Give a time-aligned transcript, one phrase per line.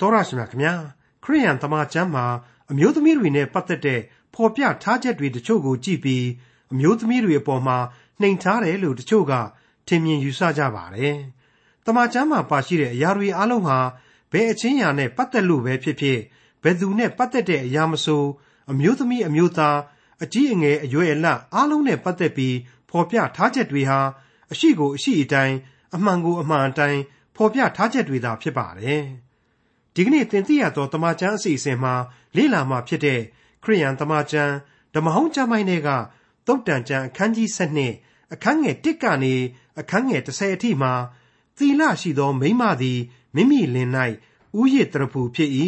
[0.00, 0.74] တော်ရရှိမြခင်ဗျာ
[1.24, 2.26] ခရိယန်တမန်ကျမ်းမှာ
[2.70, 4.00] အမျိုးသမီးတွေနဲ့ပတ်သက်တဲ့
[4.34, 6.24] ဖော်ပြထားချက်တွေတချို့ကိုကြည့်ပြီး
[6.72, 7.78] အမျိုးသမီးတွေအပေါ်မှာ
[8.20, 9.32] နှိမ်ထားတယ်လို့တချို့က
[9.86, 11.16] ထင်မြင်ယူဆကြပါတယ်
[11.84, 13.78] တမန်ကျမ်းမှာပါရှိတဲ့အရာတွေအလုံးဟာ
[14.32, 16.20] ဘယ်အချင်းအရာနဲ့ပတ်သက်လို့ပဲဖြစ်ဖြစ်
[16.62, 18.24] ဘယ်သူနဲ့ပတ်သက်တဲ့အရာမဆို
[18.70, 19.78] အမျိုးသမီးအမျိုးသား
[20.22, 22.56] အကြီးအငယ်အရွယ်အလတ်အားလုံးနဲ့ပတ်သက်ပြီး
[22.90, 24.00] ဖော်ပြထားချက်တွေဟာ
[24.52, 25.56] အရှိကိုအရှိအတိုင်း
[25.94, 27.00] အမှန်ကိုအမှန်အတိုင်း
[27.36, 29.04] ဖော်ပြထားချက်တွေသာဖြစ်ပါတယ်။
[29.96, 31.94] ဒီကနေ့သင်သိရသောတမန်ကျမ်းအစီအစဉ်မှာ
[32.36, 33.20] လေ့လာမှာဖြစ်တဲ့
[33.64, 34.54] ခရိယန်တမန်ကျမ်း
[34.94, 35.88] ဓမ္မဟောင်းကျမ်းပိုင်းတွေက
[36.46, 37.48] သုတ်တန်ကျမ်းအခန်းကြီး
[37.90, 39.34] 7အခန်းငယ်1ကနေ
[39.80, 40.92] အခန်းငယ်30အထိမှာ
[41.56, 43.00] သီလရှိသောမိမသည်
[43.34, 43.90] မိမိလင်၌
[44.60, 45.50] ဥယျတရဖူဖြစ်၏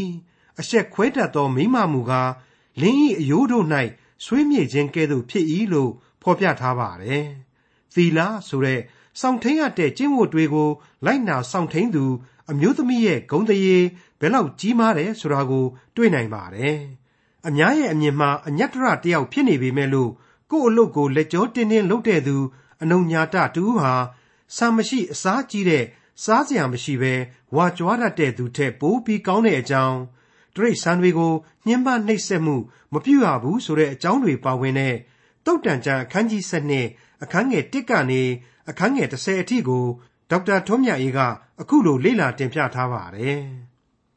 [0.61, 2.33] အဆက်ခွဲတတ်သောမိမမူကား
[2.81, 3.67] လင်း၏အယိုးတို့၌
[4.25, 5.91] ဆွေးမြေ့ခြင်းကဲ့သို့ဖြစ်၏လို့
[6.23, 7.27] ဖော်ပြထားပါတယ်။
[7.95, 8.81] သီလဆိုတဲ့
[9.21, 10.71] စောင့်ထိန်ရတဲ့ကျင့်ဝတ်တွေကို
[11.05, 12.05] လိုက်နာစောင့်ထိန်သူ
[12.51, 13.77] အမျိုးသမီးရဲ့ဂုဏ်တရေ
[14.21, 15.65] ဘယ်လောက်ကြီးမားတယ်ဆိုတာကို
[15.97, 16.77] တွေ့နိုင်ပါတယ်။
[17.47, 20.11] အများရဲ့အမြင်မှာအညတ်တရတယောက်ဖြစ်နေပေမဲ့လို့
[20.51, 22.37] ကို့အလုပ်ကိုလက်ကြောတင်းတင်းလုပ်တဲ့သူ
[22.83, 23.93] အနုညာတတူဟာ
[24.57, 25.85] ဆံမရှိအစားကြီးတဲ့
[26.25, 27.15] စားစရာမရှိဘဲ
[27.55, 29.99] ဝါကြွားတတ်တဲ့သူထက်ပိုပြီးကောင်းတဲ့အကြောင်း
[30.55, 31.33] တရိတ်ဆန်တွေကို
[31.67, 32.57] ညှဉ်းပန်းနှိပ်စက်မှု
[32.93, 34.97] မပြုရဘူးဆိုတဲ့အကြောင်းတွေပါဝင်တဲ့
[35.45, 36.43] တုတ်တန်ချန်အခန်းကြီး
[36.83, 38.23] 7အခန်းငယ်1ကနေ
[38.71, 39.85] အခန်းငယ်30အထိကို
[40.31, 41.19] ဒေါက်တာထွန်းမြတ်အေးက
[41.61, 43.41] အခုလိုလေ့လာတင်ပြထားပါတယ်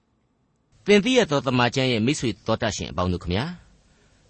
[0.86, 3.45] ။သင်သိရသောတမန်ကျမ်းရဲ့မိတ်ဆွေတော်တတ်ရှင်အပေါင်းတို့ခမညာ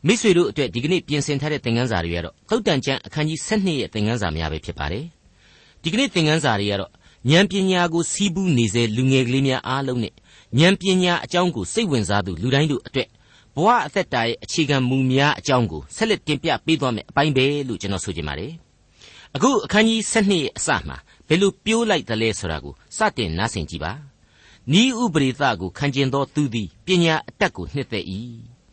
[0.05, 5.05] မိတ်ဆွေတို့အတွက်ဒီကနေ့ပြင်ဆင်ထားတဲ့သင်ခန်းစာတွေကတော့သုတ်တန်ကျမ်းအခန်းကြီး7ရဲ့သင်ခန်းစာများပဲဖြစ်ပါတယ်။
[5.81, 6.91] ဒီကနေ့သင်ခန်းစာတွေကတော့
[7.29, 10.13] ဉာဏ်ပညာကိုစီးပူးနေစေလူငယ်ကလေးများအားလုံးနဲ့
[10.59, 13.07] ဉာဏ်ပညာအကြောင်းကိုစိတ်ဝင်စားသူလူတိုင်းတို့အတွက်
[13.55, 18.51] ဘဝအသက်တာရဲ့အခြေခံမူများအကြောင်းကိုဆက်လက်တင်ပြပေးသွားမယ်အပိုင်းပဲလို့ကျွန်တော်ဆိုချင်ပါတယ်။
[19.35, 23.91] အခုအခန်းကြီး7ရဲ့အစမှာဘ ယ်လိုပြိုးလိုက်သလဲဆိုတာကိုစတင်နားဆင်ကြည့်ပါ။
[24.81, 28.05] ဤဥပရိသကိုခံကျင်သောသူသည်ပညာအတတ်ကိုနှစ်သက်၏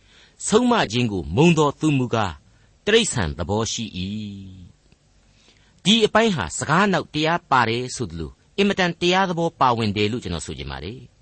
[0.46, 2.34] ။ဆုံးမခြင်းကိုမုံသောသူမူကား
[2.86, 3.84] တိရစ္ဆာန်သဘောရှိ၏။
[5.84, 11.00] ဒီအပိုင်းဟာစကားနောက်တရားပါတယ်ဆိုသလိုအင်မတန်တရားသဘောပါဝင်တယ်လို့ကျွန်တော်ဆိုချင်ပါတယ်။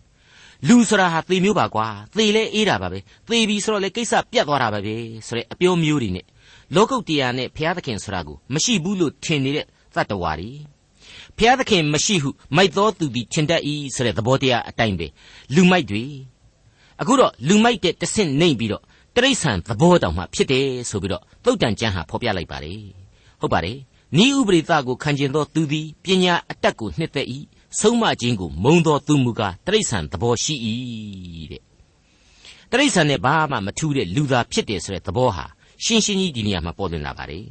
[0.68, 4.96] လူဆိုတာဟာသေမျိုးပါကွာသေလဲအေးတာပါပဲသေပြီဆိုတော့လေကိစ္စပြတ်သွားတာပါပဲ
[5.26, 6.26] ဆိုတဲ့အပြောမျိုးတွေနဲ့
[6.74, 10.50] လောကုတ်တရားနဲ့ဘုရားသခင်ဆိုတာကိုမရှိဘူးလို့ထင်နေတဲ့သတ္တဝါတွေ
[11.37, 13.61] ဘုရားသခင်မရှိဟုမိုက်တော်သူသည်ထင်တတ်၏
[13.95, 15.07] ဆိုတဲ့သဘောတရားအတိုင်းပဲ
[15.55, 16.03] လူမိုက်တွေ
[17.01, 18.83] အခုတော့လူမိုက်တဲ့တဆင့်နှိမ့်ပြီးတော့
[19.15, 22.81] တရိษံသဘောတောင်မှဖြစ်တယ်ဆိုပြီးတော့သုတ်တန်ကျမ်းဟာဖော်ပြလိုက်ပါတယ်
[23.41, 23.77] ဟုတ်ပါတယ်
[24.23, 27.27] ဤဥပရိသကိုခံကျင်သောသူသည်ပညာအတတ်ကိုနှစ်သက်၏
[27.79, 30.55] ဆုံးမခြင်းကိုမုံတော်သူမူကားတရိษံသဘောရှိ၏
[31.51, 31.61] တဲ့
[32.71, 35.45] တရိษံနဲ့ဘာမှမထူးတဲ့လူသားဖြစ်တယ်ဆိုတဲ့သဘောဟာ
[35.83, 37.45] ရှင်းရှင်းကြီးဒီနေရာမှာပေါ်လွင်လာပါတယ်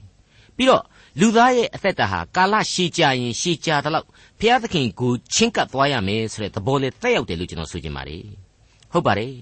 [0.57, 0.83] ပြီးတော့
[1.20, 4.06] လူသားရဲ့အသက်တာဟာကာလရှည်ကြာရင်ရှည်ကြာသလောက်
[4.40, 8.24] ဘုရားသခင်ကိုချင်းကပ်သွားရမယ်ဆိုတဲ့သဘောလေးတက်ရောက်တယ်လို့ကျွန်တော်ဆိုချင်ပါတယ်
[8.94, 9.34] ဟုတ်ပါတယ်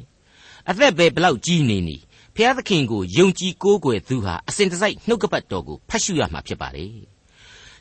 [0.69, 1.97] အသက်ပဲဘလောက်ကြီးနေနေ
[2.35, 6.91] ဘုရားသခင်ကိုယုံကြည်ကိုးကွယ်သူဟာအစဉ်တစိုက်နှုတ်ကပတ်တော်ကိုဖတ်ရှုရမှာဖြစ်ပါတယ်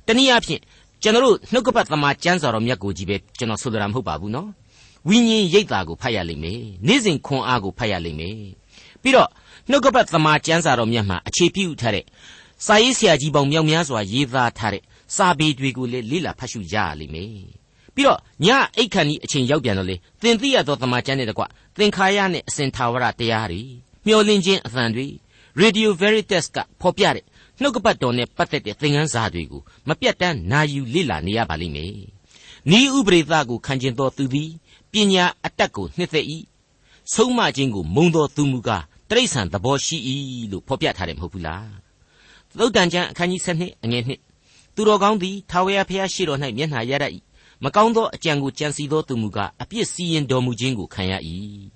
[0.06, 0.60] တနည်းအားဖြင့်
[1.02, 4.48] ကျွန်တော်တို့နှုတ်ကပတ်သမာကျမ်းစာတော်မြတ်ကိုကြီးပဲကျွန်တော်ဆိုလိုတာမဟုတ်ပါဘူးနော်
[5.08, 8.36] ဝိညာဉ်ရိပ်သာကိုဖတ်ရလိမ့်မယ်နေ့စဉ်ခွန်အားကိုဖတ်ရလိမ့်မယ်
[9.02, 9.28] ပြီးတော့
[9.70, 12.04] နှုတ်ကပတ်သမာကျမ်းစာတော်မြတ်မှာအခြေပြုထားတဲ့
[12.66, 14.82] စာရေးဆရာကြီးပေါင်းမြောက်များစွာရေးသားထားတဲ့
[15.16, 17.30] စာပေတွေကိုလည်းလေ့လာဖတ်ရှုကြရလိမ့်မယ်
[17.94, 18.46] ပြီးတော့ည
[18.76, 21.44] အိတ်ခန့်ဒီအချိန်ရောက်ပြန်တော့လေသင်သိရသောသမာကျမ်းတဲ့တကွ
[21.78, 23.62] သင်္ခါရနဲ့အစဉ်သာဝရတရားတွေ
[24.06, 25.06] မျောလင့်ခြင်းအသံတွေ
[25.60, 27.24] Radio Veritas ကဖော်ပြတဲ့
[27.60, 31.92] နှုတ်ကပတ်တော်နဲ့ပတ်သက်တဲ့သင်ခန်းစာတွေကိုမပြတ်တမ်းနာယူလေ့လာနေရပါလိမ့်မယ်။
[32.78, 34.50] ဤဥပရိသကိုခံကျင်သောသူသည်
[34.92, 36.26] ပညာအတတ်ကိုနှစ်သက်၏
[37.14, 39.96] ဆုံးမခြင်းကိုမုံသောသူမူကားတရိษံသဘောရှိ၏
[40.50, 41.66] လို့ဖော်ပြထားတယ်မဟုတ်ဘူးလား။
[42.58, 44.02] သုတ်တန်ကျမ်းအခန်းကြီး7အငယ်
[44.42, 47.12] 1သူတော်ကောင်းသည်ထာဝရဘုရားရှိတော်၌မျက်နှာရတတ်၏
[47.64, 51.12] မကောင်းသောအကြံကိုကြံစီသောသူမူကားအပြစ်စီရင်တော်မူခြင်းကိုခံရ၏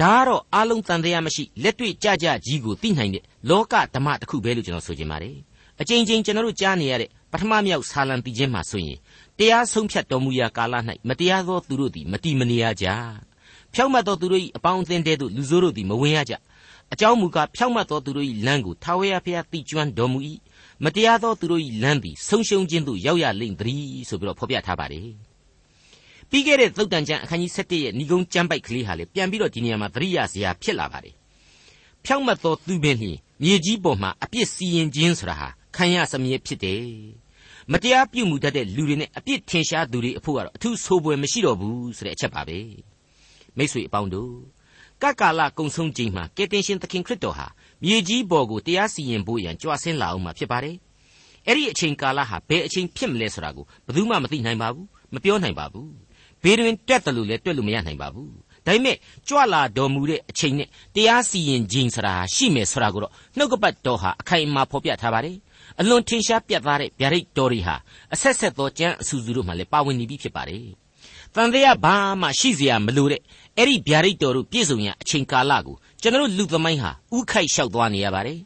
[0.00, 5.36] ဒါကတော့အလုံးတန်တရားမရှိလက်တွေ့ကြကြကြီးကိုသိနိုင်တဲ့လောကဓမ္မတစ်ခုပဲလို့ကျွန်တော်ဆိုချင်ပါတယ်
[5.80, 8.98] အကြိမ်ကြိမ်ကျွန်တော်တို့ကြားနေရတဲ့ပထမမြောက်ဆာလံတီချင်းမှာဆိုရင်
[9.38, 10.74] တရားဆုံးဖြတ်တော်မူရာကာလ၌
[11.08, 12.86] မတရားသောသူတို့သည်မတိမနေရကြ
[13.74, 16.34] ဖြောက်မတ်သောသူတို့၏အပေါင်းအသင်းတဲသို့လူဆိုးတို့သည်မဝင်ရကြ
[16.92, 20.18] အကြောင်းမူကားဖြောက်မတ်သောသူတို့၏လမ်းကိုထာဝရဘုရားသိကျွမ်းတော်မူ၏
[20.84, 25.10] မတရားသောသူတို့၏လမ်းသည်ဆုံးရှုံးခြင်းသို့ရောက်ရလိမ့်သည်ဆိုပြီးတော့ဖော်ပြထားပါတယ်
[26.30, 31.14] ပြီးခဲ့တဲ့သုတ်တန်ကျမ်းအခန်းကြီး7ရဲ့ဏိဂုံးကျမ်းပိုက်ကလေးဟာလေပြန်ပြီးတော့ဒီနေရာမှာသတိရစရာဖြစ်လာပါတယ်။
[32.04, 36.84] ဖြောင့်မတ်သောသူပင်လျှင်မြေကြီးပေါ်မှာအပြစ်စီရင်ခြင်းဆိုတာဟာခံရစမြဲဖြစ်တယ်။
[37.72, 42.58] မတရားပြုမှုတတ်တဲ့လူတွေနဲ့အပြစ်ထင်ရှားသူတွေအဖို့ကတော့အထူးဆိုးပွဲမရှိတော့ဘူးဆိုတဲ့အချက်ပါပဲ။
[43.56, 44.32] မိတ်ဆွေအပေါင်းတို့
[45.02, 47.46] ကကာလကုံဆုံးချိန်မှာကယ်တင်ရှင်သခင်ခရစ်တော်ဟာ
[47.84, 50.76] မြေကြီးပေါ်ကိုတရားစီရင်ဖို့ရန်ကြွဆင်းလာအောင်မှာဖြစ်ပါတယ်။
[51.46, 55.90] အဲ့ဒီအချိန်ကာလဟာဘယ်အချိန်ဖြစ်မလဲဆိုတာကိုဘယ်သူမှမသိနိုင်ပါဘူးမပြောနိုင်ပါဘူး
[56.42, 58.30] ဘေးတွင်တွက်တယ်လို့လည်းတွက်လို့မရနိုင်ပါဘူး
[58.66, 58.96] ဒါပေမဲ့
[59.28, 65.36] ကြွလာတော်မူတဲ့အချိန်နဲ့တရားစီရင်ခြင်းဆိုတာရှိမယ်ဆိုတာကိုတော့နှုတ်ကပတ်တော်ဟာအခိုင်အမာဖော်ပြထားပါတယ်
[65.80, 67.76] အလွန်ထင်ရှားပြတ်သားတဲ့ဗျာဒိတ်တော်တွေဟာ
[68.14, 70.64] အဆက်ဆက်သောကျမ်းအဆူဆူတို့မှလည်းပါဝင်နေပြီဖြစ်ပါတယ်
[71.35, 73.21] တန်တရားဘာမှရှိเสียမလို့တဲ့
[73.57, 78.39] အဲ့ဒီဗျာဒိတ်တော်တို့ပြည့်စုံရအချိန်ကာလကိုကျွန်တော်လူသမိုင်းဟာဥခိုက်လျှောက်သွားနေရပါတယ်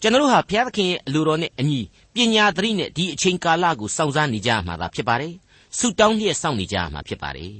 [0.00, 1.80] ကျွန်တော်ဟာဘုရားသခင်ရဲ့အလိုတော်နဲ့အညီ
[2.14, 5.34] ပညာသတိနဲ့ဒီအချိန်ကာလကိုစောင့်စားနေကြမှာသာဖြစ်ပါတယ်
[5.78, 7.54] ဆုတောင်းလျက်စောင့်နေကြမှာဖြစ်ပါတယ်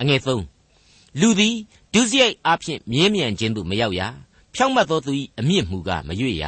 [0.00, 0.40] အငယ်၃
[1.20, 1.56] လူသည်
[1.94, 4.02] ဒုစရိုက်အဖြစ်မြဲမြံခြင်းသို့မရောက်ရ
[4.54, 6.44] ဖြောင့်မတ်သောသူ၏အမြင့်မှုကမရွေ့ရ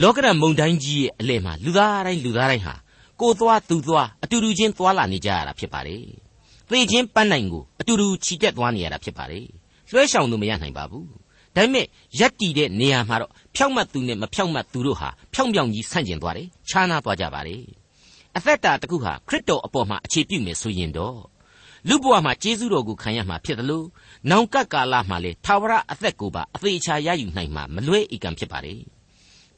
[0.00, 2.74] လောကရန်မုန်တိုင်းကြီးရဲ့အလဲမှာလူသားတိုင်းလူသားတိုင်းဟာ
[3.23, 6.03] ကိုသွားသူသွားအတူတူချင်းသွားလာနေကြရတာဖြစ်ပါတယ်
[6.69, 9.45] သေခြင်းပန်းနိုင်ကိုအတူတူခြိတက်သွားနေရတာဖြစ်ပါတယ်
[9.91, 11.07] လွှဲရှောင်လို့မရနိုင်ပါဘူး
[11.55, 11.85] ဒါပေမဲ့
[12.19, 17.63] ရက်တီတဲ့နေရာမှာတော့ဖြောင့်မတ်သူနဲ့မဖြောင့်မတ်သူတို့ဟာဖြောင့်ပြောင်ကြီးဆန့်ကျင်သွားတယ်ခြားနာသွားကြပါတယ်
[18.37, 21.19] အသက်တာတစ်ခုဟာခရစ်တော်အပေါ်မှာအခြေပြုမယ်ဆိုရင်တော့
[21.89, 23.87] လူဘဝမှာကျေးဇူးတော်ကိုခံရမှာဖြစ်တယ်လို့
[24.29, 28.79] နောင်ကပ်ကာလမှာလေသာဝရအသက်ကိုပါအသေးချာရယူနိုင်မှာမလွဲဧကံဖြစ်ပါတယ်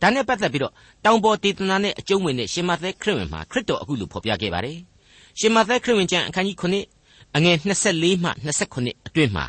[0.06, 0.74] ဒါနဲ့ပတ်သက်ပြီးတော့
[1.06, 4.80] တောင်ပေါ်ဒေသနာနဲ့အကျုံးဝင်တဲ့ရှင်မသက်ခရစ်ဝင်မှာခရစ်တော်အခုလိုဖော်ပြခဲ့ပါတယ်
[5.40, 8.30] ရှင်မသက်ခရစ်ဝင်ကျမ်းအခန်းကြီး9အငယ်24မှ
[8.70, 9.46] 29အတွင်းမှာ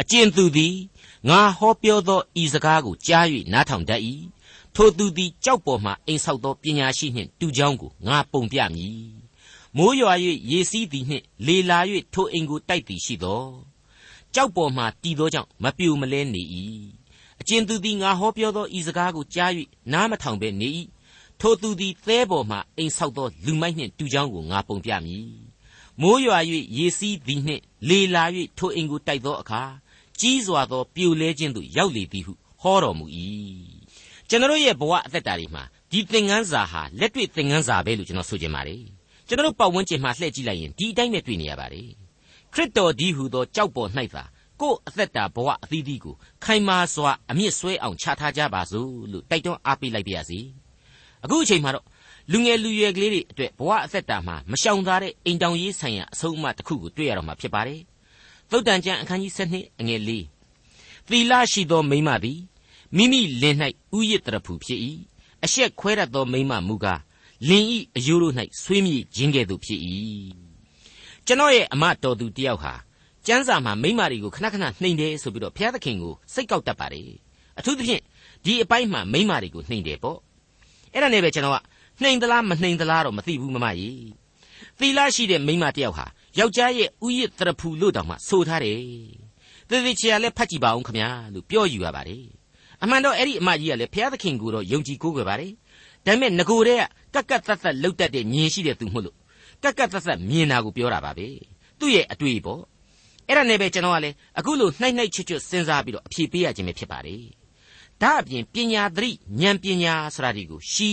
[0.00, 0.74] အကျဉ်သူသည်
[1.28, 4.02] ငါဟောပြောသောဤစကားကိုကြား၍နားထောင်တတ်၏
[4.74, 9.08] ထိုသူသည်ကြောက်ပေါ်မှအိမ်ဆောက်သောပညာရှိနှင့်တူကြောင်းကိုငါပုံပြမည်
[9.76, 10.12] မိုးရွာ၍
[10.50, 11.78] ရေစီးသည်နှင့်လေလာ၍
[12.14, 13.42] ထိုအိမ်ကိုတိုက်သည်ရှိသော
[14.34, 16.42] ကြောက်ပေါ်မှတည်သောကြောင့်မပြူမလဲနေ၏
[17.40, 19.50] အကျဉ်သူသည်ငါဟောပြောသောဤစကားကိုကြား၍
[19.92, 20.68] နားမထောင်ဘဲနေ၏
[21.40, 25.28] ထိုသူသည်သဲပေါ်မှအိမ်ဆောက်သောလူမိုက်နှင့်တူကြောင်းကိုငါပုံပြမည်
[26.00, 26.38] မိုးရွာ၍
[26.76, 28.24] ရေစီးသည်နှင့်လေလာ၍
[28.58, 29.62] ထိုအိမ်ကိုတိုက်သောအခါ
[30.20, 32.32] ကြီးစွာသောပြိုလဲခြင်းသို့ရောက်လေသည်ဟု
[32.62, 33.06] ဟောတော်မူ၏
[34.28, 38.82] ကျွန်တော်ရဲ့ဘဝအသက်တာတွေမှာဒီသင်ခန်းစာဟာလက်တွေ့သင်ခန်းစာပဲလို့ကျွန်တော်ဆိုချင်ပါတယ်
[39.28, 41.88] ကျွန်တော်ပတ်ဝန်းကျင်မှာလှည့်ကြည့်လိုက်ရင်ဒီအတိုင်းနဲ့တွေ့နေရပါတယ်
[42.52, 44.24] ခရစ်တော်ဒီဟုသောကြောက်ပေါ်၌သာ
[44.60, 46.14] ကိုယ်အသက်တာဘဝအသီးသီးကို
[46.44, 50.40] ခိုင်မာစွာအမြင့်ဆွဲအောင်ချထားကြပါစို့လို့တိုက်တွန်းအားပေးလိုက်ပါရစေ
[51.24, 51.84] အခုအချိန်မှာတော့
[52.32, 57.80] လူငယ်လူရွယ်ကလေးတွေအတွက်ဘဝအသက်တာမှာမရှောင်သာတဲ့အိမ်တောင်ရေးဆိုင်ရာအဆုံးအမတစ်ခုကိုတွေ့ရတော့မှာဖြစ်ပါတယ်
[58.50, 60.10] သုတ်တန်ကျမ်းအခန်းကြီး7အငယ်၄
[61.08, 62.40] သီလရှိသောမိမသည်
[62.96, 63.56] မိမိလင်၌
[63.96, 64.80] ဥယျတရဖူဖြစ်၏
[65.44, 67.00] အရှက်ခွဲရသောမိမမူကား
[67.48, 69.80] လင်ဤအယိုးတို့၌ဆွေးမြေ့ခြင်းကဲ့သို့ဖြစ်၏
[71.26, 72.72] ကျွန်တော်ရဲ့အမတော်သူတယောက်ဟာ
[73.26, 77.08] ကျမ်းစာမှာမိမတွေကိုခဏခဏနှိမ်တယ်ဆိုပြီးတော့ဘုရားသခင်ကိုစိတ်ကောက်တတ်ပါတယ်
[77.58, 78.02] အထူးသဖြင့်
[78.44, 80.18] ဒီအပိုင်းမှာမိမတွေကိုနှိမ်တယ်ပေါ့
[80.92, 81.58] အဲ့ဒါနဲ့ပဲကျွန်တော်က
[82.02, 84.06] နှိမ်သလားမနှိမ်သလားတော့မသိဘူးမမကြီး
[84.78, 86.06] သီလရှိတဲ့မိမတယောက်ဟာ
[86.38, 88.78] ယောက်ျားရဲ့ဥယျတရဖူလို့တောင်မှဆိုထားတယ်
[89.68, 92.24] သေသေးချာလည်းဖတ်ကြည့်ပါအောင်ခမညာလို့ပြောယူရပါတယ်
[92.82, 95.52] အမှန်တော့အဲ့ဒီအမကြီးကလည်းဘုရားသခင်ကိုတော့ယုံကြည်ကိုးကွယ်ပါတယ်
[96.06, 96.80] ဒါပေမဲ့ငကိုတဲ့
[97.14, 99.16] ကကတ်သက်သက်လှုပ်တတ်တဲ့မြင်ရှိတဲ့သူမဟုတ်လို့
[99.62, 101.28] ကကတ်သက်သက်မြင်တာကိုပြောတာပါပဲ
[101.78, 102.62] သူ့ရဲ့အတွေ့ပေါ့
[103.28, 107.24] အဲ့ဒါနဲ့ပဲကျွန်တော်ကလည်းအခုလိုနှိုက်နှိုက်ချွတ်ချွတ်စဉ်းစားပြီးတော့အဖြေပေးရခြင်းပဲဖြစ်ပါတယ်
[108.02, 109.10] ဒါအပြင်ပညာသတိ
[109.40, 110.90] ဉာဏ်ပညာဆိုတာဒီကိုရှီ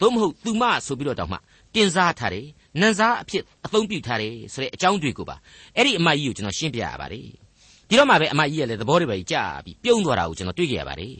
[0.00, 1.38] သို့မဟုတ်သူမဆိုပြီးတော့တောင်မှ
[1.74, 2.46] တင်စားထားတယ်
[2.80, 5.36] နန်းစားအဖြစ်အသုံးပြုထားတယ်ဆိုတဲ့အကြောင်းတွေကိုပါ
[5.76, 7.22] အဲ့ဒီအမကြီးကိုကျွန်တော်ရှင်းပြရပါတယ်
[7.88, 11.16] ဒီတော့မှပဲအမကြီးကလည်းသဘောတွေပဲကြာပြီးပြုံးသွားတာကိုကျွန်တော်တွေ့ကြရပါတယ်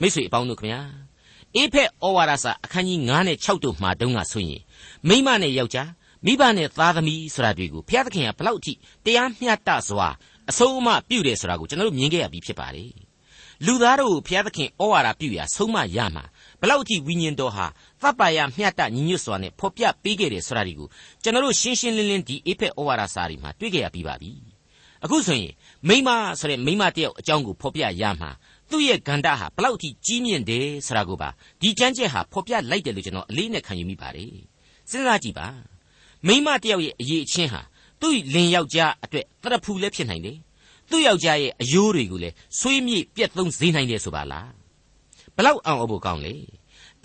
[0.00, 0.82] မိတ်ဆွေအပေါင်းတို့ခင်ဗျာ
[1.56, 4.62] အေဖက်ဩဝါဒစာအခန်းကြီး9နဲ့6တို့မှာတုန်းကဆိုရင်
[5.08, 5.88] မိမနဲ့ယောက်ျား
[6.26, 8.72] မိဘနဲ့သားသမီးဆိုတာတွေကိုဘုရားသခင်ကဘလောက်အထိ
[9.04, 10.08] တရားမျှတစွာ
[10.50, 12.92] အဆုံးအမပြုတယ်ဆိုတာကိုကျွန်တော်တို့မြင်ခဲ့ရပြီးဖြစ်ပါတယ်
[13.66, 16.24] လူသားတို့ဘုရားသခင်ဩဝါဒပြုရာဆုံးမရမှာ
[16.60, 17.66] ဘလောက်အထိဝိညာဉ်တော်ဟာ
[18.02, 20.88] သဗ္ဗယမျှတညီညွတ်စွာနဲ့ဖော်ပြပေးခဲ့တယ်ဆိုတာဒီကို
[21.22, 24.32] ကျွန်တော်တို့ရှင်းရှင်းလင်းလင်းဒီအေဖက်ဩဝါဒစာတွေမှာတွေ့ကြရပြီးပါပြီ
[25.04, 25.52] အခုဆိုရင်
[25.88, 26.08] မိမ
[26.40, 28.30] ဆိုတဲ့မိမတယောက်အကြောင်းကိုဖော်ပြရမှာ
[28.70, 31.28] သူ့ရဲ့ဂန္ဓဟာဘလောက်အထိကြီးမြင့်တယ်ဆိုတာကိုပါ
[31.60, 34.34] ဒီကျမ်းချက်ဟာဖော်ပြလိုက်တယ်လို့ကျွန်တော်အလေးနဲ့ခံယူမိပါတယ်
[34.90, 35.46] စဉ်းစားကြည့်ပါ
[36.26, 37.60] မိမတယောက်ရဲ့အရေးအချင်းဟာ
[38.00, 40.38] သူ့လင်ယောက်ျားအတွက်တရဖူလည်းဖြစ်နိုင်တယ်
[40.90, 44.50] သူ့ယောက်ျားရဲ့အယိုးတွေကိုလည်းဆွေးမြေ့ပြက်သုံးစေနိုင်တယ်ဆိုပါလား
[45.36, 46.34] ဘလောက်အောင်အဖို့ကောင်းလဲ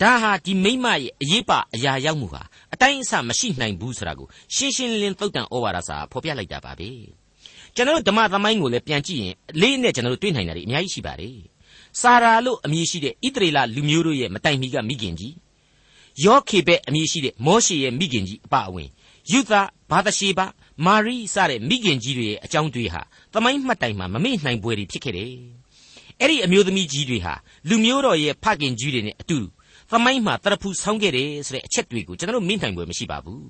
[0.00, 2.42] ဒါဟာဒီမိမရဲ့အရေးပါအရာရောက်မှုဟာ
[2.74, 6.90] အတိုင်းအဆမရှိနိုင်ဘူးဆိုတာကိုရှင်းရှင်းလင်းလင်းသုတ်တန်ဩဝါဒစာဖော်ပြလိုက်တာပါပဲ
[7.74, 11.36] ကျွန်တော်ဓမ္မသမိုင်းကိုလည်းပြန်ကြည့်ရင်လေးနဲ့ကျွန်တော်တို့တွေ့နိုင်တာတွေအများကြီးရှိပါတယ်
[12.00, 15.34] စာရာလို့အမည်ရှိတဲ့ဣသရေလလူမျိုးတို့ရဲ့မတိုင်မီကမိခင်ကြီး
[16.24, 18.88] ယောခေဘက်အမည်ရှိတဲ့မောရှေရဲ့မိခင်ကြီးအပအဝင်
[19.30, 19.52] ယူသ
[19.90, 20.40] ဘာသရှေဘ
[20.84, 23.02] မာရိစတဲ့မိခင်ကြီးတွေရဲ့အကြောင်းတွေဟာ
[23.32, 25.32] သမိုင်းမှတ်တိုင်မှာမမေ့နိုင်ပွဲတွေဖြစ်ခဲ့တယ်
[26.20, 27.34] အဲ့ဒီအမျိုးသမီးကြီးတွေဟာ
[27.68, 29.38] လူမျိုးတော်ရဲ့ဖခင်ကြီးတွေနဲ့အတူ
[29.90, 33.46] သမိုင်းမှာတရဖူဆောင်းခဲ့တယ်ဆိုတဲ့အချက်တွေကိုကျွန်တော်တို့မိနိုင်ပွဲမရှိပါဘူး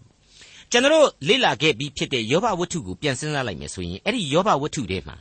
[0.71, 5.17] ကျွန်တော်တို့လေ့လာခဲ့ပြီးဖြစ်တဲ့ယောဘဝတ္ထုကိုပြန်စဉ်းစားလိုက်မယ်ဆိုရင်အဲ့ဒီယောဘဝတ္ထုထဲမှာ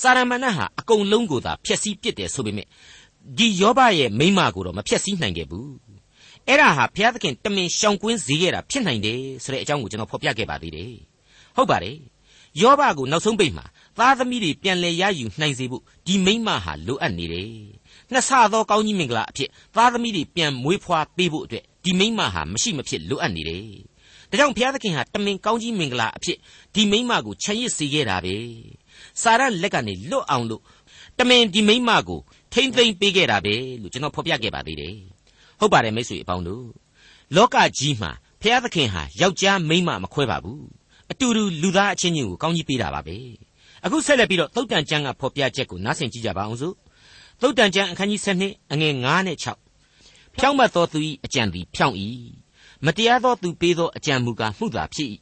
[0.00, 2.66] စာရမဏတ်ဟာအကုန်လုံးကိုသာဖျက်ဆီးပစ်တယ်ဆိုပေမဲ့
[3.38, 5.91] ဒီယောဘရဲ့မိမကိုတော့မဖျက်ဆီးနိုင်ခဲ့ဘူး
[6.48, 10.92] အဲ့ဒါဟာဘုရားသခင်တမင်ရှောင်ကွင်းစေခဲ့တာဖြစ်နိုင်တယ်ဆိုတဲ့အကြောင်းကိုကျွန်တော်ဖော်ပြခဲ့ပါသေးတယ်
[11.56, 11.96] ဟုတ်ပါတယ်
[12.60, 13.64] ယောဘကိုနောက်ဆုံးပိတ်မှာ
[13.98, 17.50] သားသမီးတွေပြန်လဲရယူနိုင်စေဖို့ဒီမိမဟာလိုအပ်နေတယ်
[18.12, 23.66] နှစ်ဆသောကောင်းကြီးမင်္ဂလာအဖြစ်သားသမီးတွေပြန်မွေးဖွားပေးဖို့အတွက်ဒီမိမဟာမရှိမဖြစ်လိုအပ်နေတယ်
[24.30, 26.38] ဒါကြောင့်ဘုရားသခင်ဟာတမင်ကောင်းကြီးမင်္ဂလာအဖြစ်
[26.74, 28.36] ဒီမိမကိုခြံရစ်စေခဲ့တာပဲ
[29.22, 30.62] စာရလက်ကနေလွတ်အောင်လို့
[31.18, 32.20] တမင်ဒီမိမကို
[32.52, 34.96] ထိမ့်သိမ့်ပေးခဲ့တာပဲလို့ကျွန်တော်ဖော်ပြခဲ့ပါသေးတယ်
[35.62, 36.66] ဟုတ်ပါတယ်မိတ်ဆွေအပေါင်းတို့
[37.36, 38.10] လောကကြီးမှာ
[38.42, 40.66] ဘုရားသခင်ဟာယောက်ျားမိန်းမမခွဲပါဘူး
[41.10, 43.16] အတူတူလူသားအချင်းချင်းကိုကောင်းကြီးပေးတာပါပဲ
[43.84, 46.74] အခုဆက်လက်ပြီးတော့သုတ်တန်ကျမ်းကဖော်ပြချက်ကိုနားဆင်ကြည့်ကြပါအောင်စို့
[47.40, 51.96] သုတ်တန်ကျမ်းအခန်းကြီး7အငယ်9နဲ့6ဖြောင့်မတ်သောသူ၏အကြံသည်ဖြောင့်၏
[52.86, 55.08] မတရားသောသူပေးသောအကြံမူကားမှုသာဖြစ်၏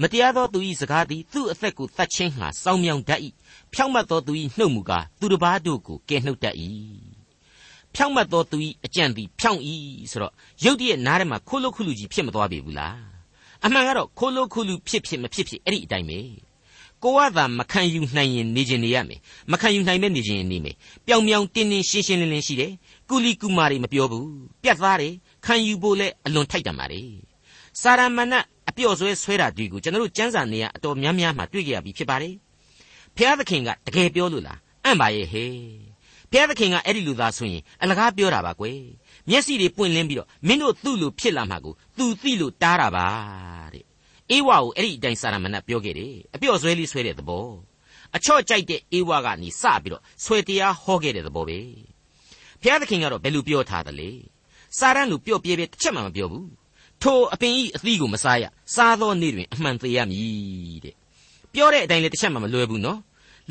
[0.00, 3.20] မတရားသောသူ၏စကားသည်သူ့အသက်ကိုတတ်ခြင်းဟာစောင်းမြောင်တတ်၏
[3.72, 6.56] ဖြောင့်မတ်သောသူ၏နှုတ်မူကားသူတစ်ပါးတို့ကိုကဲနှုတ်တတ်၏
[7.96, 9.60] ဖြောင့်မတ်သောသူ၏အကြံသည်ဖြောင့်၏
[10.10, 10.32] ဆိုတော့
[10.64, 12.96] ရုတ်တရက်နားထဲမှာခိုးလို့ခုလူကြီးဖြစ်မသွားပြီဘူးလား
[13.64, 16.18] အမှန်ကတော့ခိုးလို့ခုလူဖြစ်ဖြစ်မဖြစ်ဖြစ်အဲ့ဒီအတိုင်းပဲ
[17.02, 19.20] ကိုကသာမခံယူနိုင်ရင်နေခြင်းနေရမယ်
[19.52, 20.76] မခံယူနိုင်မဲ့နေခြင်းနေမယ်
[21.06, 22.72] ပျောင်ပြောင်တင်းတင်းရှင်းရှင်းလင်းလင်းရှိတယ်
[23.10, 24.28] ကုလီကုမာတွေမပြောဘူး
[24.62, 27.02] ပြတ်သားတယ်ခံယူဖို့လဲအလွန်ထိုက်တန်ပါလေ
[27.80, 32.34] စာရမဏတ်အပြော့ဆွဲဆွဲတာတွေ့ကိုကျွန်တော်တို့စံစာနေရအတော်များများမှတွေ့ကြရပြီဖြစ်ပါတယ်
[33.16, 35.85] ဖျားသခင်ကတကယ်ပြောလို့လားအံ့ပါရဲ့ဟဲ့
[36.32, 38.80] ဖျားသခင်ကအဲ့ဒီလူသားဆိုရင်အလကားပြောတာပါကွယ်
[39.30, 43.06] မျက်စိတွေပွင့်လင်းပြီးတော့မင်းတို့သူ့လူဖြစ်လာမှာကိုသူသိလို့တားတာပါ
[43.74, 43.84] တဲ့
[44.30, 47.48] အေဝါကိုအဲ့ဒီအတိုင်းစာရမဏတ်ပြောခဲ့တယ်အပြော့ဆွဲလေးဆွဲတဲ့သဘော
[48.16, 51.58] အချော့ကြိုက်တဲ့အေဝါကနေစပြီးတော့ဆွဲတရားဟောခဲ့တဲ့သဘောပဲ
[52.62, 54.10] ဖျားသခင်ကတော့ဘယ်လိုပြောထားသလဲ
[54.78, 56.48] စာရန်လူပြော့ပြဲပြဲတစ်ချက်မှမပြောဘူး
[57.02, 60.94] ထိုအပင်ဤအသီးကိုမစားရစားသောနေ့တွင်အမှန်သေရမည်တဲ့
[61.52, 62.98] ပြောတဲ့အတိုင်းလည်းတစ်ချက်မှမလွယ်ဘူးနော်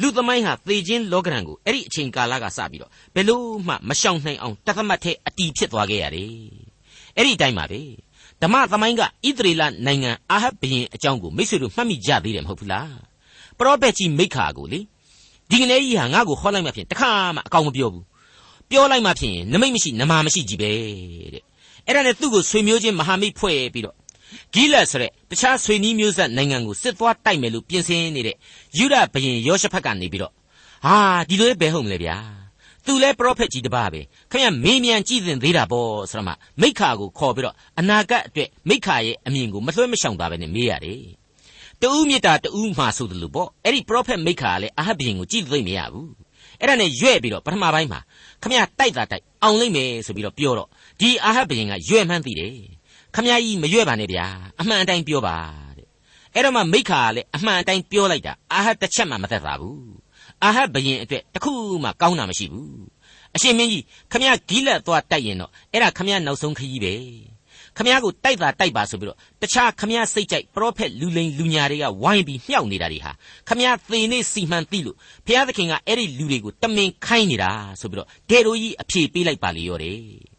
[0.02, 6.30] လူသမိုင်းဟာသေခြင်းလောကရန်ကိုအဲ့ဒီအချိန်ကာလကစပြီးတော့ဘယ်လို့မှမရှောင်နိုင်အောင်တသမတ်ထဲအတီဖြစ်သွားခဲ့ရတယ်
[7.16, 7.82] အဲ့ဒီအတိုင်းပါပဲ
[8.42, 9.06] ဓမ္မသမိုင်းကဣ
[9.38, 12.96] သရေလနိုင်ငံအာဟပ်ဘုရင်အကြောင်းကိုမိတ်ဆွေတို့မှတ်မိကြသေးတယ်မဟုတ်ဘူးလား
[13.58, 14.80] ပရောဖက်ကြီးမိခါကိုလေ
[15.50, 18.06] ဒီကနေ့ကြီးဟာငါ့ကိုဟောလိုက်မှဖြင့်တခါမှအကောင်မပြောဘူး
[18.70, 20.72] ပြောလိုက်မှဖြင့်နမိတ်မရှိနမာမရှိကြီးပဲ
[21.34, 21.44] တဲ့
[21.86, 23.96] အဲ့ဒါနဲ့သူ့ကိုဆွေမျိုးချင်းမဟာမိတ်ဖွဲ့ပြီးတော့
[24.54, 28.36] ဂိလတ်ဆိုတဲ့တခြားဆွေနီးမျိုးဆက်နိုင်ငံကိုစစ်သွားတိုက်မယ်လို့ပြင်ဆင်နေတဲ့
[28.78, 30.34] ယူဒဘရင်ယောရှဖတ်ကနေပြီးတော့
[30.86, 30.98] ဟာ
[31.30, 32.16] ဒီလိုဘယ်ဟုတ်မလဲဗျာ
[32.86, 34.02] သူလဲပရောဖက်ကြီးတပါးပဲ
[34.32, 41.02] ခင်ဗျမေးမြန်ကြည့်သင်သေးတာပေါ့ဆိုတော့မှမိခါကိုခေါ်ပြီးတော့အနာဂတ်အတွက်မိခါရဲ့အမြင်ကိုမလွှဲမရှောင်တာပဲနဲ့မေးရတယ်
[41.82, 46.10] တူးမြစ်တာတူးမှာဆိုတယ်လို့ပေါ့အဲ့ဒီပရောဖက်မိခါကလည်းအာဟဘရင်ကိုကြည့်သိမရဘူး
[46.60, 48.00] အဲ့ဒါနဲ့ရွဲ့ပြီးတော့ပထမပိုင်းမှာ
[48.42, 52.54] ခမရတိုက်တာတိုက်အောင်လိမ့်မယ်ဆိုပြီးတော့ပြောတော့ဒီအာဟဘရင်ကရွဲ့မှန်းသိတယ်
[53.16, 54.26] ခမရကြီးမရွဲ့ပါနဲ့ဗျာ
[54.60, 55.38] အမှန်အတိုင်းပြောပါ
[55.78, 55.88] တဲ့
[56.34, 59.94] အဲ့တော့မှမိခါကလည်းအမှန်အတိုင်းပြောလိုက်တာအာဟတစ်ချက်မှမသက်သာဘူး
[60.44, 61.54] အာဟဘရင်အတွက်တခု
[61.84, 62.86] မှကောင်းတာမရှိဘူး
[63.36, 66.94] အရှင်မင်းကြီးခမရဂီးလက်သွားတိုက်ရင်တော့အဲ့ဒါခမရနောက်ဆုံးခရီးပဲ
[67.78, 73.12] ခမရကိုတိုက်တာတိုက်ပါဆိုပြီးတော့တခြားခမရစိတ်ကြိုက်ပရောဖက်လူလိန်လူညာတွေကဝိုင်းပြီးမြှောက်နေတာတွေဟာ
[73.50, 80.35] ခမရသေနေစီမှန်သိလို့ဘုရားသခင်ကအဲ့ဒီလူတွေကိုတမင်ခိုင်းနေတာဆိုပြီးတော့ဒေတိုကြီးအဖြေပေးလိုက်ပါလေရောတယ်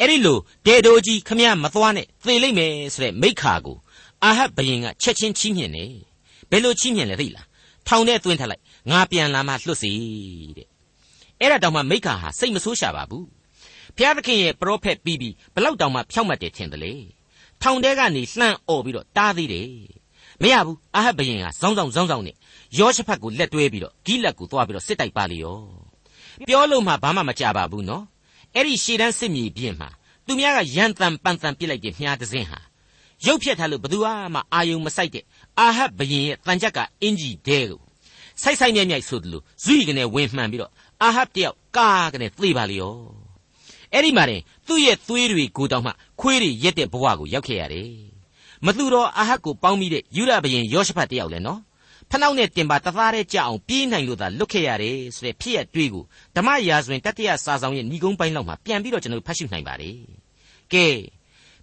[0.00, 3.76] အဲ့ဒီလိုဒေတိုကြီးခမရမသွားနဲ့သေလိုက်မယ်ဆိုတဲ့မိခါကို
[4.24, 5.92] အာဟတ်ဘယင်ကချက်ချင်းချီးမြှင့်တယ်
[6.50, 7.46] ဘယ်လိုချီးမြှင့်လဲသိလား
[7.86, 9.92] ထောင်ထဲသွင်းထလိုက်ငါပြန်လာမှလွတ်စီ
[10.56, 10.68] တဲ့
[11.40, 13.26] အဲ့ဒါတောင်မှမိခါဟာစိတ်မဆိုးရှာပါဘူး
[13.96, 16.92] ဘုရားသခင်ရဲ့ပရောဖက်ပြီးပြီးဘလောက်တောင်မှဖြောင့်မတ်တယ်ထင်တယ်လေ
[17.62, 19.70] ထောင်ထဲကနေလှမ်းអော်ပြီးတော့တားသေးတယ်
[20.42, 22.36] မရဘူးအာဟတ်ဘယင်ကဇောင်းဇောင်းဇောင်းဇောင်းနဲ့
[22.78, 25.58] ယောရှဖတ်ကိုလက်တွဲပြီးတော့ဂိလက်ကိုသွားပြီးတော့စစ်တိုက်ပါလေရော
[26.46, 28.04] ပြောလို့မှဘာမှမကြပါဘူးနော်
[28.54, 29.88] အဲ့ဒီရှေ့တန်းစစ်မြေပြင်မှာ
[30.26, 32.60] သူများကရန်တန်ပန်တန်ပြစ်လိုက်တဲ့မြားတစင်းဟာ
[33.26, 33.98] ရုပ်ဖြတ်ထားလို့ဘသူ
[34.34, 35.24] မှအာယုံမဆိုင်တဲ့
[35.58, 37.80] အာဟတ်ဘယင်ရဲ့တန်ကြက်ကအင်ဂျီဒဲကို
[38.42, 42.94] ဆိုက်ဆိုက်မြိုက်မြိုက်ဆိုတယ်လို့ဇွိကနေဝင်မှန်ပြီးတော့အာဟတ်တယောက်ကာကနေသေပါလေရော
[43.92, 47.90] အဲ့ဒီမှာတင်သူ့ရဲ့သွေးတွေကိုတောင်မှခွေးတွေရက်တဲ့ဘဝကိုရောက်ခဲ့ရတယ်
[48.66, 51.60] မသူတော်အာဟတ်ကိုပေါင်းပြီးတဲ့ယူရဘရင်ယောရှဖတ်တယောက်လဲနော်
[52.10, 56.04] ဖနှောက်နဲ့တင်ပါတသားတဲ့ကြအောင်ပြေးနိုင်လို့သာလွတ်ခဲ့ရတယ်ဆိုတဲ့ဖြစ်ရတွေးကို
[56.36, 59.90] ဓမ္မရာဇဝင်တတိယစာဆောင်ရဲ့ဏီကုန်းပိုင်းလောက်မှာပြန်ပြီးတော့ကျွန်တော်ဖတ်ရှုနိုင်ပါလေ
[60.72, 60.86] ကဲ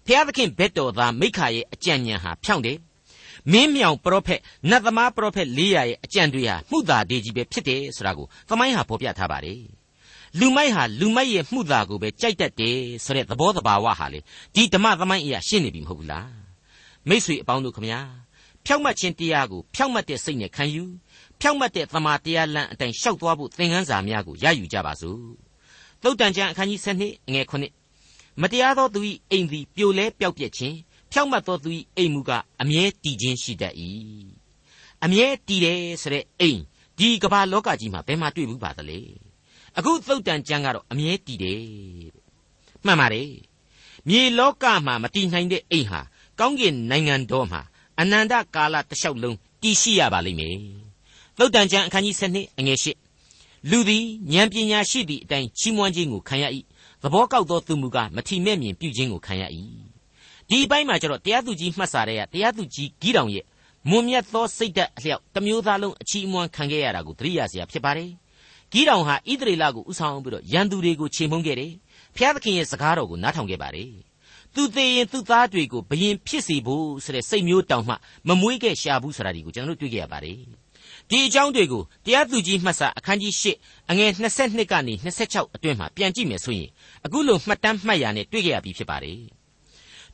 [0.06, 2.78] ဖျားသခင်ဘက်တော်သားမိခါရဲ့အကြံဉာဏ်ဟာဖြောင့်တယ်
[3.52, 4.40] မင်းမြောင်ပရောဖက်
[4.70, 9.62] နတ်သမားပရောဖက်400ရဲ့အကြံတွေဟာမှုသာဒေကြီးပဲဖြစ်တယ်ဆိုတာကိုသမိုင်းဟာဖော်ပြထားပါတယ်
[10.38, 14.20] လူမိုက်ဟာလူမိုက်ရဲ့မှုသာကိုပဲကြိုက်တတ်တယ်ဆိုတဲ့သဘောတဘာဝဟာလေ
[14.54, 16.28] ဒီဓမ္မသမိုင်းအရာရှင်းနေပြီမဟုတ်ဘူးလား
[17.08, 18.00] မိษွေအပေါင်းတို့ခမညာ
[18.70, 20.84] ဖြောက်မှတ်ခြင်းတရားကိုဖြောက်မှတ်တဲ့စိတ်နဲ့ခံယူ
[21.40, 25.20] ဖြောက်မှတ်တဲ့သမာတရားလမ်းအတိုင်းရှောက်သွားဖို့သင်ခန်းစာများကိုရယူကြပါစို့
[26.02, 26.98] သုတ်တန်ကျမ်းအခန်းကြီး7
[27.32, 27.42] ငွေ
[27.90, 30.76] 9မတရားသောသူ၏အိမ်သည်ပြိုလဲပျောက်ပြက်ခြင်း
[31.12, 33.74] ဖြောက်မှတ်သောသူ၏အိမ်မူကားအမြဲတည်ခြင်းရှိတတ်၏
[35.04, 36.60] အမြဲတည်တယ်ဆိုတဲ့အိမ်
[36.98, 38.98] ဒီကမ္ဘာလောကကြီးမှာဘယ်မှာတွေ့ဘူးပါသလဲ
[39.76, 41.62] အခုသုတ်တန်ကျမ်းကတော့အမြဲတည်တယ်
[42.84, 43.32] မှန်ပါတယ်
[44.08, 46.00] မြေလောကမှာမတည်နိုင်တဲ့အိမ်ဟာ
[46.38, 47.62] ကောင်းကင်နိုင်ငံတော်မှာ
[48.00, 50.56] အနန္တကာလတလျှောက်လုံးတည်ရှိရပါလိမ့်မယ်
[51.38, 56.44] သုတ်တန်ကျမ်းအခန်းကြီး7အငယ်8လူသည်ဉာဏ်ပညာရှိသည့်အတိုင်းချီးမွမ်းခြင်းကိုခံရ၏
[57.02, 59.42] သဘောကောက်သောသူမူကားမထီမဲ့မြင်ပြုခြင်းကိုခံရ၏
[60.48, 63.44] ဒီအပိုင်းမှာကျတော့တရားသူကြီးမှတ်စာတဲ့ကတရားသူကြီးဂီတောင်ရဲ့
[63.88, 68.10] မွန်မြတ်သောစိတ်ဓာတ်အလျောက်တစ်မျိုးသားလုံးအချီးအမွမ်းခံခဲ့ရတာကိုသတိရစရာဖြစ်ပါတယ်
[68.72, 71.72] ဂီတောင်ဟာဣသရေလကိုဥဆောင်ပြီးတော့ရန်သူတွေကိုခြေမှုန်းခဲ့တယ်
[72.16, 73.90] ဖျားသခင်ရဲ့စကားတော်ကိုနားထောင်ခဲ့ပါတယ်
[74.58, 77.94] သူသေးရင်သူသားတွေကိုဘယင်ဖြစ်စေဖို့ဆိုတဲ့စိတ်မျိုးတောင်မှ
[78.28, 80.36] မမွေးခဲ့ရှာဘူးဆိုတာဒီကိုကျွန်တော်တို့တွေ့ကြရပါတယ်
[81.10, 83.44] ဒီအကြောင်းတွေကိုတရားသူကြီးမှတ်စာအခန်းကြီး၈
[83.90, 84.10] အငယ်
[84.42, 84.94] 22ကနေ
[85.26, 86.70] 26အတွင်းမှာပြန်ကြည့်မယ်ဆိုရင်
[87.04, 89.20] အခုလိုမှတ်တမ်းမှတ်ရာနဲ့တွေ့ကြရပြီဖြစ်ပါတယ်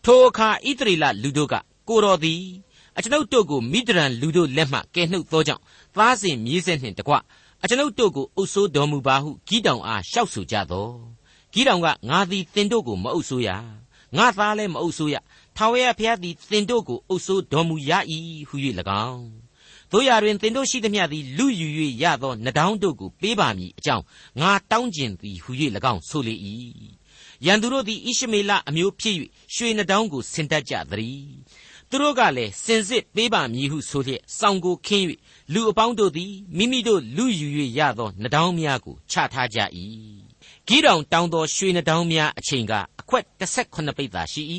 [0.04, 1.54] ထိုအခါဣသရေလလူတို့က
[1.88, 2.42] ကိုတော်သည်
[2.96, 5.62] အကျွန်ုပ်တို့ကိုမိဒရန်လူတို့လက်မှကယ်နှုတ်သောကြောင့်
[5.94, 7.14] သားစဉ်မြေးဆက်နှင့်တကွ
[7.62, 10.88] အကျွန်ုပ်တို့ကိုအုပ်ဆိုးတော်မူပါဟုဂီတောင်အားလျှောက်ဆိုကြသော
[11.52, 13.50] ဂီတောင်ကငါသည်သင်တို့ကိုမအုပ်ဆိုးရ
[14.16, 15.16] ငါသားလည်းမအုပ်ဆိုးရ
[15.56, 17.92] ထာဝရဘုရားသည်သင်တို့ကိုအုပ်ဆိုးတော်မူရ၏
[18.49, 18.56] ဟု၍၎
[19.09, 19.26] င်း
[19.92, 21.68] တို့ရတွင်သင်တို့ရှိသမျှသည်လူယူ၍
[22.02, 24.04] ရသောနှဒေါင်းတို့ကိုပေးပါမည်အကြောင်း
[24.40, 25.50] ငါတောင်းကျင်သည်ဟု၍၎
[25.92, 26.35] င်းဆိုလေ၏
[27.47, 29.16] ရန်သူတို့သည်ဣရှမေလအမျိုးဖြစ်၍
[29.54, 31.25] ရွှေနှဒေါင်းကိုဆင်တတ်ကြသည်
[31.90, 35.06] သူတို့ကလည်းစင်စစ်ပေးပါမည်ဟုဆိုလျက်စောင်းကိုခင်း၍
[35.52, 39.59] လူအပေါင်းတို့သည်မိမိတို့လူယူ၍ရသောနှဒေါင်းများကိုချထားကြ၏
[40.68, 44.42] ဂီတောင်တောင်းသောရွှေနှဒေါင်းများအချိန်ကအခွက်18ပိတ်သာရှိ၏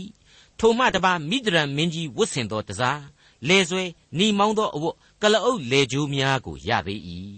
[0.59, 3.01] ထိုမှတပါမိဒရန်မင်းကြီးဝတ်ဆင်သောတစား
[3.47, 3.83] လေဆွဲ
[4.17, 7.01] နီမောင်းသောအဝတ်ကလအုပ်လေကြိုးများကိုရသေး၏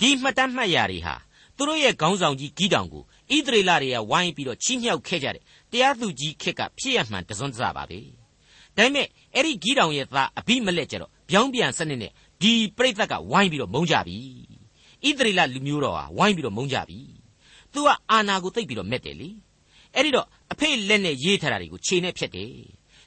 [0.00, 1.14] ဒီမှတ်တမ်းမှတ်ရာတွေဟာ
[1.56, 7.98] သူတို့ရဲ့ခေါင်းဆောင်ကြီးဂီတောင်ကိုဣသရေလတွေကဝိုင်းပြီးတော့ချီးမြှောက်ခဲ့ကြတယ်တရားသူကြီးခက်ကဖြစ်ရမှန်တစွန်းတစပါပဲ
[8.76, 12.12] ဒါပေမဲ့အဲ့ဒီဂီတောင်ရဲ့သားအဘိမလက်ကျတော့ပြောင်းပြန်စနစ်နဲ့
[12.42, 14.18] ဒီပြိဿကဝိုင်းပြီးတော့မုန်းကြပြီ
[15.06, 17.15] ဣသရေလလူမျိုးတော်ဟာဝိုင်းပြီးတော့မုန်းကြပြီ
[17.76, 19.28] သူကအာနာကိုသိပ်ပြီးတော့မက်တယ်လေ
[19.94, 22.50] အဲ့ဒီတော့အဖေလက်နဲ့ရေးထားတာတွေကိုခြေနဲ့ဖြတ်တယ်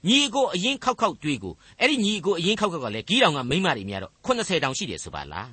[0.08, 5.52] ညီအကိုအရင်ခောက်ခောက်တွေးကိုအဲ့ဒီညီအကိုအရင်ခောက်ခောက်ကလည်းဂီးတောင်ကမိမတွေများတော့80တောင်ရှိတယ်ဆိုပါလား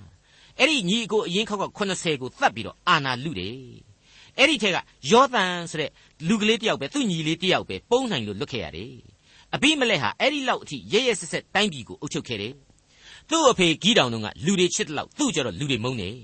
[0.58, 3.56] အဲ့ဒီညီအကိုအရင်ခောက်ခောက်80ကိုသတ်ပြီးတော့အာနာလူတယ်
[4.38, 4.78] အဲ့ဒီထက်က
[5.10, 5.90] ယောသန်ဆိုတဲ့
[6.28, 8.92] လူကလေးတယောက်ပဲသူ့ညီလေးတယောက်ပဲပုံနိုင်လို့လွတ်ခဲ့ရတယ်
[9.54, 12.52] အဘိမလက်ဟာအဲ့ဒီလောက်အထိရဲရဲဆက်ဆက်တိုင်းပြည်ကိုအုပ်ချုပ်ခဲ့တယ်
[13.30, 16.16] သူ့အဖေဂီးတောင်တို့ကလူတွေချစ်တဲ့လောက်သူ့ကြတော့လူတွေမုန်းတယ်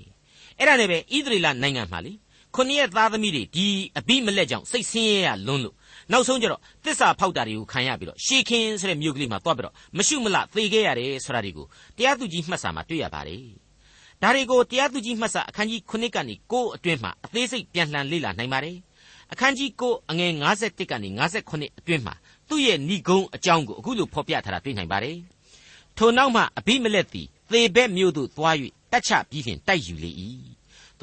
[0.59, 2.13] အဲ့ဒါနဲ့ပဲဣသရေလနိုင်ငံမှာလေ
[2.55, 5.75] ခုနှစ်ရဲ့သားသမီးတွေဒီအဘိမလက်ကြောင့်စိတ်ဆင်းရဲရလွန်းလို့
[6.11, 11.65] နောက်ဆုံးကျတော့တစ္ဆာဖောက်တာတွေကိုခံရပြီးတော့ရှေခင်ဆိုတဲ့မြို့ကလေးမှာသွားပြီးတော့မရှုမလသေခဲ့ရတယ်ဆိုတာတွေကို
[11.97, 13.43] တရားသူကြီးမှတ်စာမှာတွေ့ရပါတယ်
[14.21, 18.77] ဒါတွေကိုတရားသူကြီးမှတ်စာအခန်းကြီး9ကနေ9အတွင်းမှာအသေးစိတ်ပြန်လှန်လေ့လာနိုင်ပါတယ်
[19.31, 21.09] အခန်းကြီး9အငယ်51ကနေ
[21.43, 22.15] 59အတွင်းမှာ
[22.49, 25.17] သူ့ရဲ့ဏိဂုံးအကြောင်းကိုအခုလိုဖော်ပြထားတာတွေ့နိုင်ပါတယ်
[25.97, 28.55] ထိုနောက်မှအဘိမလက်သည်သေဘက်မြို့သို့သွား၍
[28.91, 30.11] တတ်ချပြီးဖြင့်တိုက်ယူလေ၏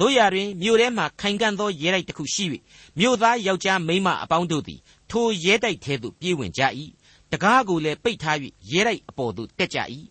[0.04, 2.44] ို့ရာတွင်မြို့ထဲမှခိုင်ကန့်သောရဲတိုက်တစ်ခုရှိ၍
[2.98, 6.62] မြို့သားယောက်ျားမိန်းမအပေါင်းတို့သည်ထိုရဲတိုက်ထဲသို့ပြေးဝင်ကြ၏
[7.32, 8.36] တကားကိုလည်းပိတ်ထား၍
[8.70, 9.78] ရဲတိုက်အပေါ်သို့တက်ကြ၏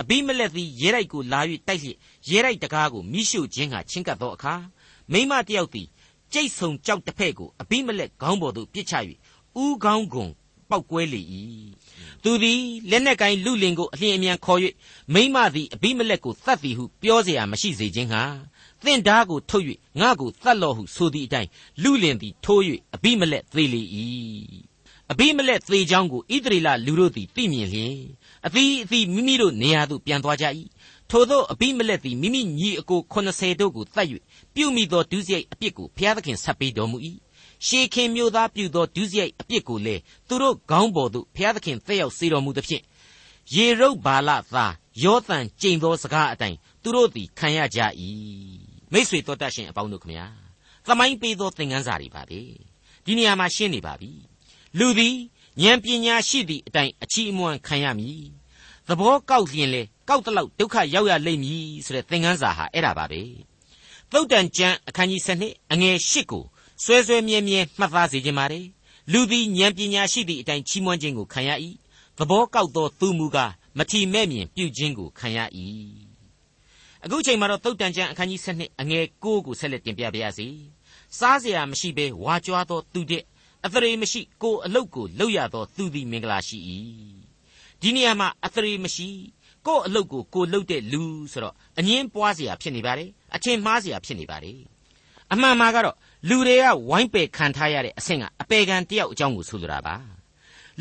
[0.00, 1.96] အဘိမလက်သည်ရဲတိုက်ကိုလာ၍တိုက်လျက်
[2.30, 4.54] ရဲတိုက်တကားကိုမိရှုခြင်းဟာချင်းကပ်သောအခါ
[5.12, 5.88] မိန်းမတယောက်သည်
[6.32, 8.94] ကြိတ်ဆုံကြောက်တစ်ဖက်ကိုအဘိမလက်ခေါင်းပေါ်သို့ပစ်ချ၍
[9.62, 10.26] ဥကောင်းကုံ
[10.70, 11.20] ပောက်ကွဲလေ၏
[12.22, 14.60] သူသည်လက်နက်ကိုင်းလူလင်ကိုအလျင်အမြန်ခေါ်၍
[15.14, 18.22] မိမသည်အဘိမလက်ကိုသတ်သည်ဟုပြောเสียမရှိစေခြင်းဟာ
[18.85, 19.65] သင်ဓာကိုထုတ်၍
[19.99, 21.49] ငါကိုသတ်လော့ဟုဆိုသည့်အတိုင်း
[21.83, 22.61] လူလင်သည်ထိုး၍
[22.95, 23.81] အဘိမလက်သေလေ၏
[25.11, 27.95] အဘိမလက်သေကြောင်းကိုဣသရေလလူတို့သည်သိမြင်လျင်
[28.45, 30.45] အသီးအသီးမိမိတို့နေရာသို့ပြန်သွားကြ၏
[31.09, 34.07] ထို့သောအဘိမလက်သည်မိမိညီအကို80တို့ကိုတတ်၍
[34.55, 36.97] ပြုမိသောဒုစရိုက်အပြစ်ကိုဘုရားသခင်ဆက်ပေးတော်မူ၏
[37.65, 42.83] ရှေခင်မျိုးသားပြုသောဒုစရိုက်အပြစ်ကိုလည်းသူတို့ခေါင်းပေါ်သို့ဘုရားသခင်သက်ရောက်စေတော်မူသဖြင့်
[43.55, 47.79] ယေရုတ်ဘာလသားယောသန်ကျိန်သောစကားအတိုင်းသူတို့သည်ခံရကြ၏
[48.93, 50.25] မိษွေတော်တတ်ရှင်အပေါင်းတို့ခမညာ
[50.87, 52.39] သမိုင်းပေးသောသင်ခန်းစာတွေပါပဲ
[53.05, 54.11] ဒီနေရာမှာရှင်းနေပါပြီ
[54.79, 55.15] လူသည်
[55.63, 58.23] ဉာဏ်ပညာရှိသည့်အတိုင်းအချီးအမွမ်းခံရမည်
[58.87, 63.21] သဘောကောက်ရင်လေကောက်တလောက်ဒုက္ခရောက်ရလိမ့်မည်ဆိုတဲ့သင်ခန်းစာဟာအဲ့ဒါပါပဲ
[64.11, 66.43] သုတ်တန်ကျမ်းအခန်းကြီး7အငယ်8ကို
[66.83, 68.65] ဆွဲဆွဲမြဲမြဲမှတ်သားစေခြင်းပါတယ်
[69.11, 71.51] လူသည်ဉာဏ်ပညာရှိသည့်အတိုင်းချီးမွမ်းခြင်းကိုခံရ၏
[72.17, 75.39] သဘောကောက်သောသူမူကားမထီမဲ့မြင်ပြုခြင်းကိုခံရ၏
[77.04, 80.48] အခုချိန်မှာတော့သုတ်တန်ကျမ်းအခန်းကြီး7အငယ်9ကိုဆက်လက်တင်ပြပါရစေ
[81.18, 83.24] စားเสียမရှိဘဲဝါကြွားသောသူတဲ့
[83.64, 86.58] အသရေမရှိကိုအလုတ်ကိုလှုပ်ရသောသူသည်မင်္ဂလာရှိ၏
[87.80, 89.08] ဒီနေရာမှာအသရေမရှိ
[89.66, 94.58] ကိုအလုတ်ကိုကိုလှုပ်တဲ့လူဆိုတော့အငင်းပွားเสียဖြစ်နေပါတယ်အချင်းမှားเสียဖြစ်နေပါတယ်
[95.32, 95.96] အမှန်မှာကတော့
[96.28, 99.96] လူတွေကဝိုင်းပယ်ခံထားရတဲ့အဆင့်ကအပေခံတယောက်အကြောင်းကိုဆိုလိုတာပါ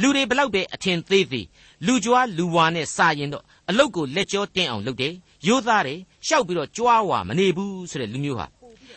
[0.02, 1.48] လူတွေဘလောက်ပဲအထင်သေးသေး
[1.86, 5.14] လူကြွားလူဝါနဲ့စာရင်တော့အလုတ်ကိုလက်ကြောတင်းအောင်လုပ်တယ်
[5.47, 8.47] ရိုးသားတယ်ရှောက်ပြီးတော့ကြွားဝါမနေဘူးဆိုတဲ့လူမျိုးဟာ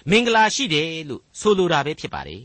[0.10, 2.42] မင်္ဂလာရှိတယ်လို့ဆိုလိုတာပဲဖြစ်ပါတယ်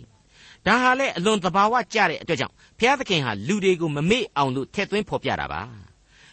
[0.67, 5.63] ဒါဟာလေအလွန်သဘာဝကျတဲ့အတွက်ကြောင့်ဘုရားသခင်ဟာလူတွေကိုမမေ့အောင်လို့ထည့်သွင်းဖော်ပြတာပါ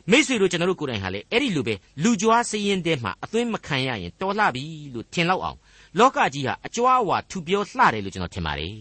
[0.09, 5.57] မိษွေတို့ကျွန်တော်တို့ကိုယ်တိုင်ဟာလေအဲ့ဒီလိုပဲလူကြွားစည်ရင်တဲမှာအသွင်းမခံရရင်တော်လှပြီလို့ထင်လောက်အောင်
[5.99, 8.75] လောကကြီးဟာအကြွားအဝါထူပြောလှတယ်လို့ကျွန်တော်ထင်ပါတယ်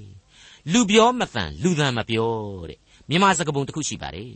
[0.72, 2.32] လူပြောမတန်လူသံမပြော
[2.68, 4.32] တဲ့မြန်မာစကားပုံတစ်ခုရှိပါတယ်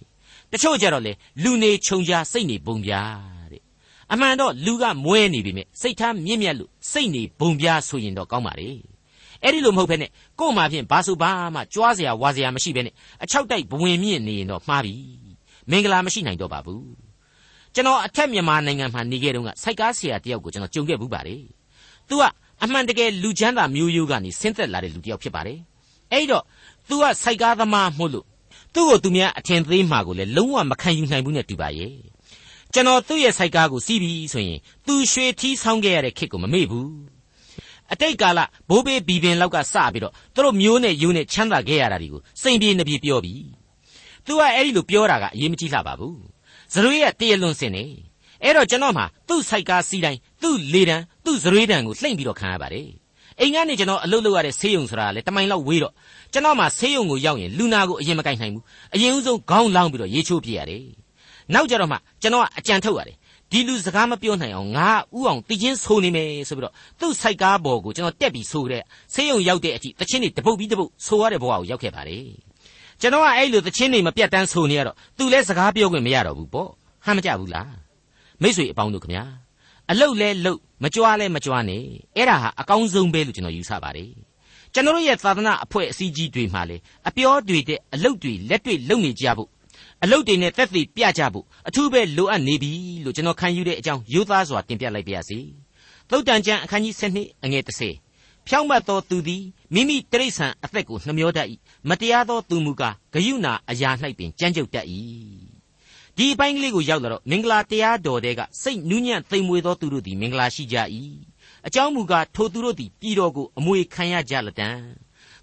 [0.53, 1.13] တချို့ကြတော့လေ
[1.43, 3.34] လူနေခြုံကြားစိတ်နေပုံပြတဲ့
[4.14, 8.70] အမှန်တော့လူကမွဲနေပြီမြဲစိတ်ထားမြင့်မြတ်လို့စိတ်နေပုံပြဆိုရင်တော့ကောင်းပါလေ
[9.44, 14.96] အဲ့ဒီလိုမဟုတ်ဘဲနဲ့ကို့မှာဖြင့်ဘာဆိုဘာမှကြွားเสียဝါเสียမရှိဘဲနဲ့အချောက်တိုက်ဘဝင်မြင့်နေရင်တော့မှားပြီ
[15.70, 16.84] မင်္ဂလာမရှိနိုင်တော့ပါဘူး
[17.74, 21.44] ကျွန်တော်အထက်မြန်မာနိုင်ငံမှာနေခဲ့တုန်းကစိုက်ကားဆရာတယောက်ကိုကျွန်တော်ကြုံခဲ့ဘူးပါတယ်
[22.10, 22.24] သူက
[22.64, 25.60] အမှန်တကယ်လူချမ်းသာမျိုးရိုးကနေဆင်းသက်လာတဲ့လူတယောက်ဖြစ်ပါတယ်
[26.12, 26.44] အဲ့တော့
[26.88, 28.26] သူကစိုက်ကားသမားမို့လို့
[28.74, 31.94] သူ့ကိုသူများအထင်သေးမှာကိုလည်းလုံးဝမခံယူနိုင်ဘူးနဲ့တူပါရဲ့
[32.75, 36.91] ကျွန်တော်သူ့ရဲ့စိုက်ကားကိုစီးပြီးဆိုရင်သူရွှေထီးဆောင်းခဲ့ရတဲ့ခစ်ကိုမမေ့ဘူး
[37.93, 43.45] အတိတ်ကာလဘိုးဘေးဘီပင်လောက်ကစပြီးတော့သူတို့မျိုးနဲ့ယူနဲ့ချမ်းသာခဲ့ရတာတွေကိုစိန်ပြေနှပြေပြောပြီး
[44.27, 46.19] သူကအဲ့ဒီလိုပြောတာကအရေးမကြီးလှပါဘူး
[46.73, 47.85] ဇရွေးကတရလွန်စင်နေ
[48.43, 52.89] အဲ့တော့ကျွန်တော်မှသူ့စိုက်ကားစီးတိုင်းသူ့လေတံသူ့ဇရွေးတံကိုလှိမ့်ပြီးတော့ခံရပါတယ်
[53.41, 55.93] အိမ်ကနေကျွန်တော်အလုပ်လုပ်ရတဲ့ဆေးရုံဆိုတာလေတမိုင်လောက်ဝေးတော့
[56.33, 61.04] ကျွန်တော်မှဆေးရုံကိုရောက်ရင်လူနာကိုအရင်မကင်နိုင်ဘူးအရင်ဦးဆုံးခေါင်းလောင်းပြီးတော့ရေချိုးပြရတယ်
[61.55, 63.17] နောက်ကြတော့မှကျွန်တော်ကအကြံထုတ်ရတယ်
[63.51, 68.83] ဒီလူစကားမပြောနိုင်အောင်ငါဥအောင်တည်ချင်းဆိုနေမယ်ဆိုပြီးတော့သူ့စိုက်ကားပေါ်ကိုကျွန်တော်တက်ပြီးဆိုတဲ့
[69.15, 72.27] ဆေးရုံရောက်တဲ့အထိတချင်းတွေတပုတ်ပြီးတပုတ်ဆိုရတဲ့ဘဝကိုရောက်ခဲ့ပါတယ်
[73.01, 76.69] ကျွန်တော်ကအဲ့လိုတချင်းတွေမပြတ်တမ်းဆိုနေရတော့သူလည်းစကားပြောခွင့်မရတော့ဘူးပေါ့
[77.05, 77.73] ဟမ်းမကြဘူးလား
[78.43, 79.25] မိတ်ဆွေအပေါင်းတို့ခင်ဗျာ
[79.91, 81.83] အလုတ်လဲလုတ်မကြွားလဲမကြွားနဲ့
[82.17, 84.11] အဲ့ဒါဟာအကောင်းဆုံးပဲလို့ကျွန်တော်ယူဆပါတယ်
[84.75, 86.77] ကျွန်တော်ရဲ့သာသနာအဖွဲ့အစည်းကြီးတွေမှာလေ
[87.09, 89.49] အပြောတွေတဲ့အလုတ်တွေလက်တွေလုံနေကြဖို့
[90.05, 92.73] အလုတ်တွေနဲ့သက်သေပြကြဖို့အထူးပဲလိုအပ်နေပြီ
[93.05, 95.39] လို့ကျွန်တော်ခံယူတဲ့အကြောင်းရိုးသားစွာတင်ပြလိုက်ပါရစေ
[96.11, 101.49] သုတ်တန်ကျမ်းအခန်းကြီး7အငယ်30ဖြောင့်မတ်သောသူသည်မိမိတိရစ္ဆာန်အသက်ကိုနှမျောတတ်၏
[101.89, 104.87] မတရားသောသူမူကားဂယုဏအရာ၌ပင်ကြမ်းကြုတ်တတ်၏
[106.17, 110.77] ဒီအပိုင်းကလေးကိုရောက်လာတော့မင်္ဂလာတရားတော်တဲကစိတ်နူးညံ့သိမ်မွေသောသူတို့သည်မင်္ဂလာရှိကြ၏
[111.67, 114.69] အကြောင်းမူကားထိုသူတို့သည်ပြည်တော်ကိုအမွေခံရကြလတံ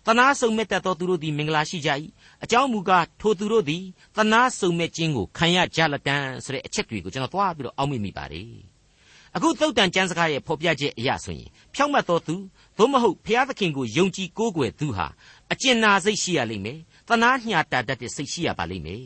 [0.05, 1.89] တနာစုံမဲ့တတ်သောသူတို့သည်မင်္ဂလာရှိကြ၏
[2.43, 3.83] အကြောင်းမူကားထိုသူတို့သည်
[4.15, 8.53] တနာစုံမဲ့ခြင်းကိုခံရကြလတံဆိုတဲ့အချက်တွေကိုကျွန်တော်သွားပြီးတော့အောက်မေ့မိပါတယ်
[9.35, 12.35] အခုသုတ်တန်ကျမ်းစကားရဲ့ဖော်ပြချက်အရဆိုရင်ဖြောင့်မတ်သောသူ
[12.77, 15.07] သို့မဟုတ်ဖျားသခင်ကိုယုံကြည်ကိုးကွယ်သူဟာ
[15.51, 19.05] အကျဉ်းနာစိတ်ရှိရလိမ့်မယ်တနာညှာတာတတ်တဲ့စိတ်ရှိရပါလိမ့်မယ်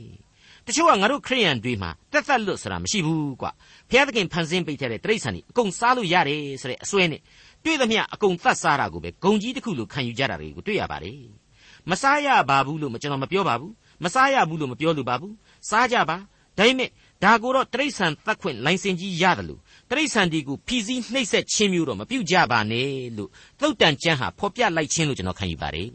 [0.66, 3.52] တချို့ကငါတို့ခရိယန်တွေမှာတက်သက်လွတ်ဆိုတာမရှိဘူးကွာ
[3.90, 7.22] ဘုရားသခင်ဖန်ဆင်းပေးထားတဲ့တိရစ္ဆာန်တွေအကုန်စားလို့ရတယ်ဆိုတဲ့အစွဲနဲ့
[7.64, 11.45] တွေ့သမျှအကုန်သတ်စားတာကိုပဲဂုံကြီးတစ်ခုလိုခံယူကြတာတွေကိုတွေ့ရပါတယ်
[11.90, 15.34] မစားရပါဘူးလို့ကျွန်တော်မပြောပါဘူးမစားရဘူးလို့မပြောလိုပါဘူး
[15.70, 16.18] စားကြပါ
[16.58, 16.90] ဒါပေမဲ့
[17.24, 25.90] ဒါကိုတော့တိရစ္ဆာန်သတ်ခွင့်လိုင်စင်ကြီးရတယ်လို့တိရစ္ဆာန်ဒီကိုဖြီးစည်းနှိပ်စက်ခြင်းမျိုးတော့မပြုတ်ကြပါနဲ့လို့သုတ်တန်ကျမ်းဟာဖော်ပြလိုက်ခြင်းလို့ကျွန်တော်ခံယူပါတယ်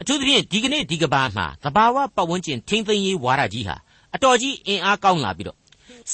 [0.00, 3.76] အထူးသဖြင့်ဒီကနေ့ဒီကဘာမှာသဘာဝပတ်ဝန်းကျင်ထိမ့်သိမ်းရေးဝါဒကြီးဟာ
[4.14, 5.58] အတော်ကြီးအင်အားကောင်းလာပြီးတော့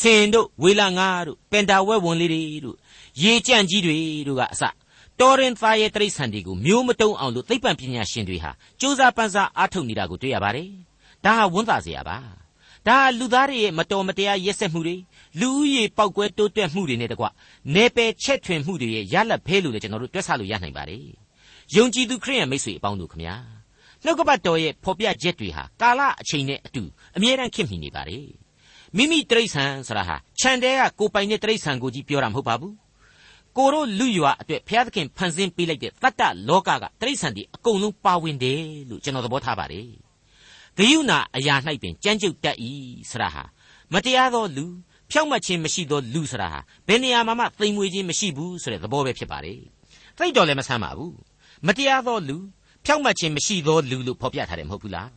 [0.00, 2.76] ဆင်တို့ဝေလာငါတို့ပင်တာဝဲဝင်လေးတွေတို့
[3.22, 4.62] ရေကြန့်ကြီးတွေတို့ကအစ
[5.20, 10.68] တော်ရင်သားရဲ့တိရစ္ဆာန်တွေကိုမျိုးမတုံအောင်လို့သိပ္ပံပညာရှင်တွေဟာစူးစမ်းပန်းစားအားထုတ်နေတာကိုတွေ့ရပါတယ်။
[11.24, 12.16] ဒါဟာဝန်သားစရာပါ။
[12.86, 14.96] ဒါဟာလူသားတွေရဲ့မတော်မတရားရက်စက်မှုတွေ
[15.40, 17.26] လူဦးရေပေါက်ကွဲတိုးတက်မှုတွေနဲ့တကွ
[17.74, 21.04] နေပယ်ချက်ထွင်မှုတွေရဲ့ရလတ်ဖဲလို့လည်းကျွန်တော်တို့တွက်ဆလို့ရနိုင်ပါတယ်။
[21.76, 23.34] ယုံကြည်သူခရိယန်မိတ်ဆွေအပေါင်းတို့ခမညာ
[24.04, 26.82] နှုတ်ကပတ်တော်ရဲ့ဖော်ပြချက်တွေဟာကာလအချိန်နဲ့အတူ
[27.16, 28.26] အမြဲတမ်းခင်မီနေပါတယ်
[28.96, 32.74] မိမိတိရစ္ဆာန်ဆိုတာဟာခြံတဲကကိုပိုင်တဲ့တိရစ္ဆာန်ကိုကြီးပြောတာမဟုတ်ပါဘူး
[33.60, 39.88] ကိုတို့လူရွာအတွက်ဘုရားသခင်ဖန်ဆင်းပေးလိုက်တဲ့တတ္တလောကကတိရစ္ဆာန်ဒီအကုန်လုံးပါဝင်တယ်လို့ကျွန်တော်သဘောထားပါတယ်
[40.78, 42.56] ဂယုဏအရာ၌ပင်ကြမ်းကြုတ်တတ်၏
[43.10, 43.44] ဆရာဟာ
[43.92, 44.64] မတရားသောလူ
[45.10, 49.60] ဖြောက်မှတ်ခြင်းမရှိသောလူဆရာဟာဘယ်နေရာမှာမှသိမ်မွေခြင်းမရှိဘူးဆိုတဲ့သဘောပဲဖြစ်ပါတယ်
[50.18, 51.14] သိတော့လည်းမဆမ်းပါဘူး
[51.66, 52.36] မတရားသောလူ
[52.84, 55.10] ဖြောက်မှတ်ခြင်းမရှိသောလူလို့ဖော်ပြထားတယ်မဟုတ်ဘူးလား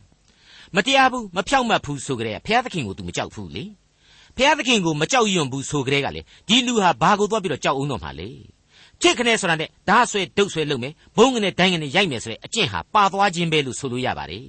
[0.76, 3.64] မတရားဘူးမဖြောက်မှတ်ဘူးဆိုကြတဲ့ဘုရားသခင်ကို तू မကြောက်ဘူးလေ
[4.36, 8.30] ဘုရားသခင်ကိုမကြောက်ရွံ့ဘူးဆိုကြတဲ့ကလေဒီလူဟာဘာကိုသွားပြီးတော့ကြောက်အောင်တော့မှာလေ
[9.02, 14.46] ချစ်ခနဲ့ဆိုတာနဲ့ဓာဆွဲဒုတ်ဆွဲလုပ်မယ်ဘုံကနေဒိုင်းကနေရိုက်မယ်ဆိုတဲ့အကျင့်ဟာပါသွားခြင်းပဲလို့ဆိုလို့ရပါတယ်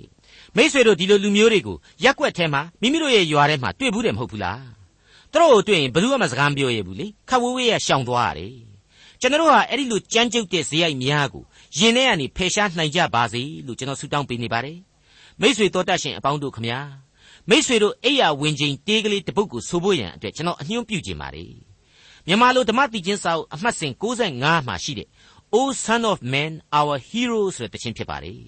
[0.56, 4.62] မိษွေတို့ဒီလိုလူမျိုးတွေကိုရက်ွက်ထဲမှာမိမိတို့ရဲ့ရွာထဲမှာတွေ့ဘူးတယ်မဟုတ်ဘူးလား
[5.32, 8.54] သူတို့ကိုတွေ့ရင်ဘယ်သူမှစကားမပြောရဘူးလေခက်ဝေးဝေးရရှောင်သွားရတယ်
[9.22, 11.44] ကျွန်တော်တို့ဟာအဲ့ဒီလိုကြမ်းကြုတ်တဲ့ဇေယိုက်များကို
[11.78, 14.78] ရင်ထဲကနေဖယ်ရှားနိုင်ကြပါစေလို့ကျွန်တော်ဆုတောင်းပေးနေပါတယ်
[15.42, 16.80] မိษွေတော်တတ်ရှင်အပေါင်းတို့ခမညာ
[17.50, 21.54] မိษွေတို့အိယာဝင်ချိန်တေးကလေးတပုတ်ကိုဆိုဖို့ရန်အတွက်ကျွန်တော်အညွှန်းပြုခြင်းပါတယ်
[22.28, 25.08] မြန်မာလိုဓမ္မတိချင်းစာအုပ်အမှတ်စဉ်65မှာရှိတဲ့
[25.56, 28.42] O son of man our hero ဆိုတဲ့တခြင်းဖြစ်ပါတယ်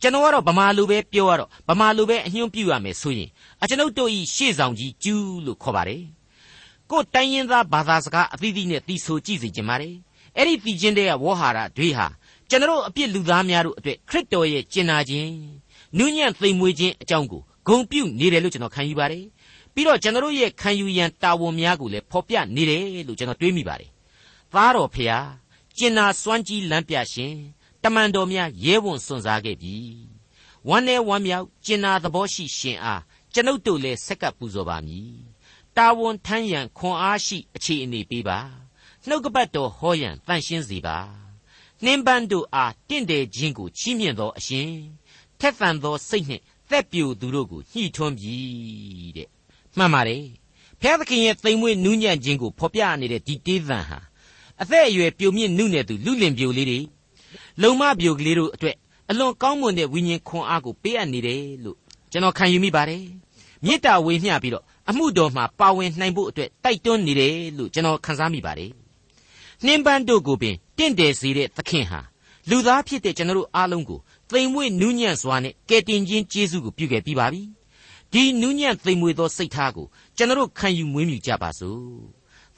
[0.00, 3.28] ကျွန်တော်ကတော့ဗမာလိုပဲပြောရတော့ဗမာလိုပဲအညွှန်းပြုရမယ်ဆိုရင်
[3.62, 6.02] အကျွန်ုပ်တို့ဤရှေ့ဆောင်ကြီးကျူးလို့ခေါ်ပါတယ်
[6.90, 9.94] ကိုယ်တိုင်းရင်းသားဘာသာစကားအသီးသီးနဲ့တီးဆိုကြည့်စီခြင်းပါတယ်
[10.36, 12.06] အဲ့ဒီတီးခြင်းတဲ့ဝေါ်ဟာရတွေဟာ
[12.48, 15.32] ကျွန်တော်အပြစ်လူသားများတို့အတွက်ခရစ်တော်ရဲ့ကျင်နာခြင်း
[15.98, 19.24] နူးညံ့သိမ်မွေ့ခြင်းအကြောင်းကို ဂုံပြုနေတယ်လို့ကျွန်တော်ခံယူပါတယ်
[19.74, 23.90] ပြီးတော့ကျွန်တော်ရဲ့ခံယူရန်တာဝန်များကိုလည်းဖော်ပြနေတယ်လို့ကျွန်တော်တွေးမိပါတယ်
[24.52, 25.26] သားတော်ဖျား
[25.78, 27.34] ကျင်နာစွမ်းကြီးလမ်းပြရှင်
[27.82, 29.76] တမန်တော်များရဲဝံစွန့်စားခဲ့ပြီ
[30.68, 35.12] ဝမ်းနဲ့ဝမ်းမြောက်ကျင်နာသဘောရှိရှင်အားကျွန်ုပ်တို့လည်းဆက်ကပ်ပူဇော်ပါမည်
[35.76, 38.38] တာဝန်ထမ်းရန်ခွန်အားရှိအခြေအနေပေးပါ
[39.06, 40.98] နှုတ်ကပတ်တော်ဟောရန်တန်ရှင်းစေပါ
[41.84, 44.70] နှင်းပန်းတို့အားတင့်တယ်ခြင်းကိုချီးမြှင့်သောအရှင်
[45.40, 48.36] ထက်သန်သောစိတ်နှင့် သက်ပြိုသူတို့ကိုညှိထွန်းပြီ
[49.16, 49.28] တဲ့
[49.76, 50.24] မှန်ပါတယ်
[50.80, 53.98] ဖျားသခင်ရဲ့သိမ်မွေးနူးညံ့ခြင်းကိုဖော်ပြနေတဲ့ဒီတေးသံဟာ
[54.62, 56.80] အသက်အရွယ်ပြိုမြင့်နုနယ်သူလူလင်ပြိုလေးတွေ
[57.62, 58.76] လုံမပြိုကလေးတို့အတွက်
[59.10, 61.76] အလွန်ကောင်းမွန်တဲ့ဝိညာဉ်ခွန်အားကိုပေးအပ်နေတယ်လို့
[62.12, 63.04] ကျွန်တော်ခံယူမိပါတယ်
[63.66, 68.70] မေတ္တာဝေမျှပြီးတော့အမှုတော်မှာပါဝင်နိုင်ဖို့အတွက်တိုက်တွန်းနေတယ်လို့ကျွန်တော်ခန်းစားမိပါတယ်
[69.64, 72.00] နှင်းပန်းတို့ကိုပင်တင့်တယ်စေတဲ့သခင်ဟာ
[72.50, 74.00] လူသားဖြစ်တဲ့ကျွန်တော်တို့အားလုံးကို
[74.32, 77.42] သိမ်မွေ့နူးညံ့စွာနဲ့ကယ်တင်ခြင်းကျေးဇူးကိုပြုခဲ့ပြီးပါပြီ
[78.12, 81.82] ဒီနူးညံ့သိမ်မွေ့သောစိတ်ထားကိုကျွန်တော်တို့ခံယူမွေးမြူကြပါစို့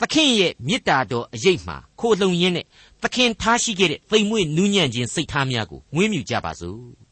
[0.01, 2.67] သခင်ရဲ့မေတ္တာတော်အရေးမှာခိုလှုံရင်းနဲ့
[3.03, 7.05] သခင်ထားရှိခဲ့တဲ့သိမ်မွေ့နူးညံ့ခြင်းစိတ်ထားများကိုမွေးမြူကြပါစို့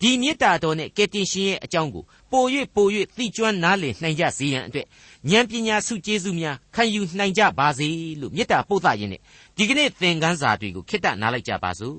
[0.00, 4.86] ဒီမေတ္တာတော်နဲ့ကယ်တင်ရှင်ရဲ့အကြောင်းကိုပို၍ပို၍သိကျွမ်းနားလည်နိုင်ကြစေရန်အတွက်
[5.30, 7.88] ဉာဏ်ပညာစုကျေးဇူးများခံယူနိုင်ကြပါစေ
[8.20, 9.20] လို့မေတ္တာပို့သရင်းနဲ့
[9.56, 11.98] ဒီကနေ့သင်ခန်းစာတွေကိုခေတ္တနားလိုက်ကြပါစို့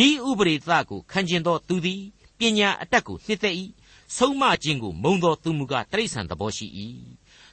[0.00, 2.02] ဤဥပရိသကိုခံကျင်သောသူသည်
[2.38, 3.54] ပညာအတတ်ကိုနှစ်သက်၏
[4.16, 6.66] ဆုံးမခြင်းကိုမုံသောသူမူကားတရိษံသဘောရှိ၏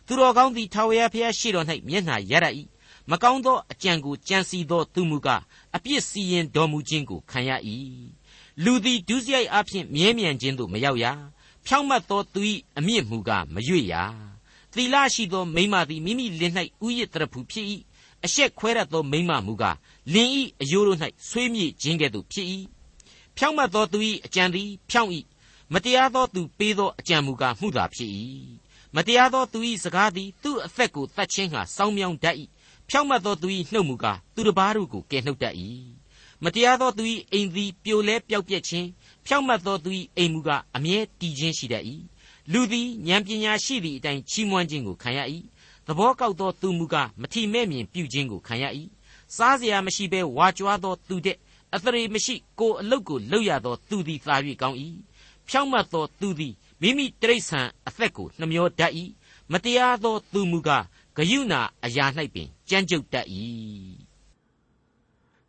[0.05, 2.45] သူတော်ကောင်းသည်ထာဝရဘုရားရှိတော်၌မျက်နှာရရ၏
[3.09, 5.41] မကောင်းသောအကြံကိုကြံစီသောသူမူကား
[5.75, 7.51] အပြစ်စီရင်တော်မူခြင်းကိုခံရ၏
[8.63, 11.05] လူသည်ဒုစရိုက်အဖြစ်မြဲမြံခြင်းသို့မရောက်ရ
[11.65, 12.41] ဖြောင့်မတ်သောသူ၏
[12.77, 13.95] အမြင့်မူကားမရွေ့ရ
[14.73, 16.53] သီလရှိသောမိမသည်မိမိလင်၌
[16.85, 17.65] ဥယျတရဖူဖြစ်၏
[18.25, 19.77] အရှက်ခွဲရသောမိမမူကား
[20.13, 20.97] လင်ဤအယိုးတို့၌
[21.29, 22.47] ဆွေးမြေ့ခြင်းကဲ့သို့ဖြစ်၏
[23.37, 25.11] ဖြောင့်မတ်သောသူ၏အကြံသည်ဖြောင့်၏
[25.73, 28.11] မတရားသောသူပေးသောအကြံမူကားမှုသာဖြစ်၏
[28.95, 32.35] မတရားသောသူ၏စကားသည်သူ့အသက်ကိုတတ်ခြင်းဟာစောင်းမြောင်းတတ်၏
[32.89, 35.55] ဖြောင့်မတ်သောသူ၏နှုတ်မူကားသူတစ်ပါးတို့ကိုကယ်နှုတ်တတ်၏
[36.43, 38.87] မတရားသောသူ၏အိမ်သည်ပြိုလဲပျောက်ပြက်ခြင်း
[39.25, 41.83] ဖြောင့်မတ်သောသူ၏အိမ်မူကားအမြဲတည်ခြင်းရှိတတ်၏
[42.51, 45.19] လူသည်ဉာဏ်ပညာရှိသည့်အတိုင်းချီးမွမ်းခြင်းကိုခံရ၏
[45.88, 48.64] သဘောကောက်သောသူမူကားမထီမဲ့မြင်ပြုခြင်းကိုခံရ၏
[49.36, 51.36] စားเสียမရှိဘဲဝါကြွားသောသူတဲ့
[51.74, 54.78] အသရေမရှိကိုအလုတ်ကိုလှုပ်ရသောသူသည်သာ၍ကောင်း၏
[55.48, 58.92] ဖြောင့်မတ်သောသူသည်မိမိတိရစ္ဆာန်အသက်ကိုနှမျောတတ်၏
[59.52, 60.84] မတရားသောသူမူကား
[61.16, 63.26] ဂယုဏအရာ၌ပင်ကြမ်းကြုတ်တတ်၏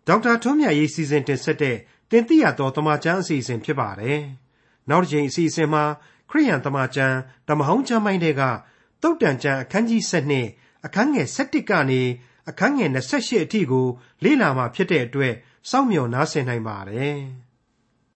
[0.08, 1.78] ဒေါက်တာထွန်းမြတ်ရေးစီစဉ်တင်ဆက်တဲ့
[2.10, 4.22] တင်ပြတော်တမချန်းအစီအစဉ်ဖြစ်ပါတယ်
[4.90, 5.84] နောက်တစ်ချိန်အစီအစဉ်မှာ
[6.30, 8.44] ခရိယန်တမချန်းဓမ္မဟောင်းကျမ်းပိုင်းတွေက
[9.03, 10.03] တုတ်တန်ကျမ်းအခန်းကြီး
[10.45, 12.03] 7အခန်းငယ်7ကနေ
[12.49, 13.87] အခန်းငယ်28အထိကို
[14.25, 15.35] လေ့လာမှာဖြစ်တဲ့အတွက်
[15.71, 17.19] စောင့်မျှော်နားဆင်နိုင်ပါတယ်။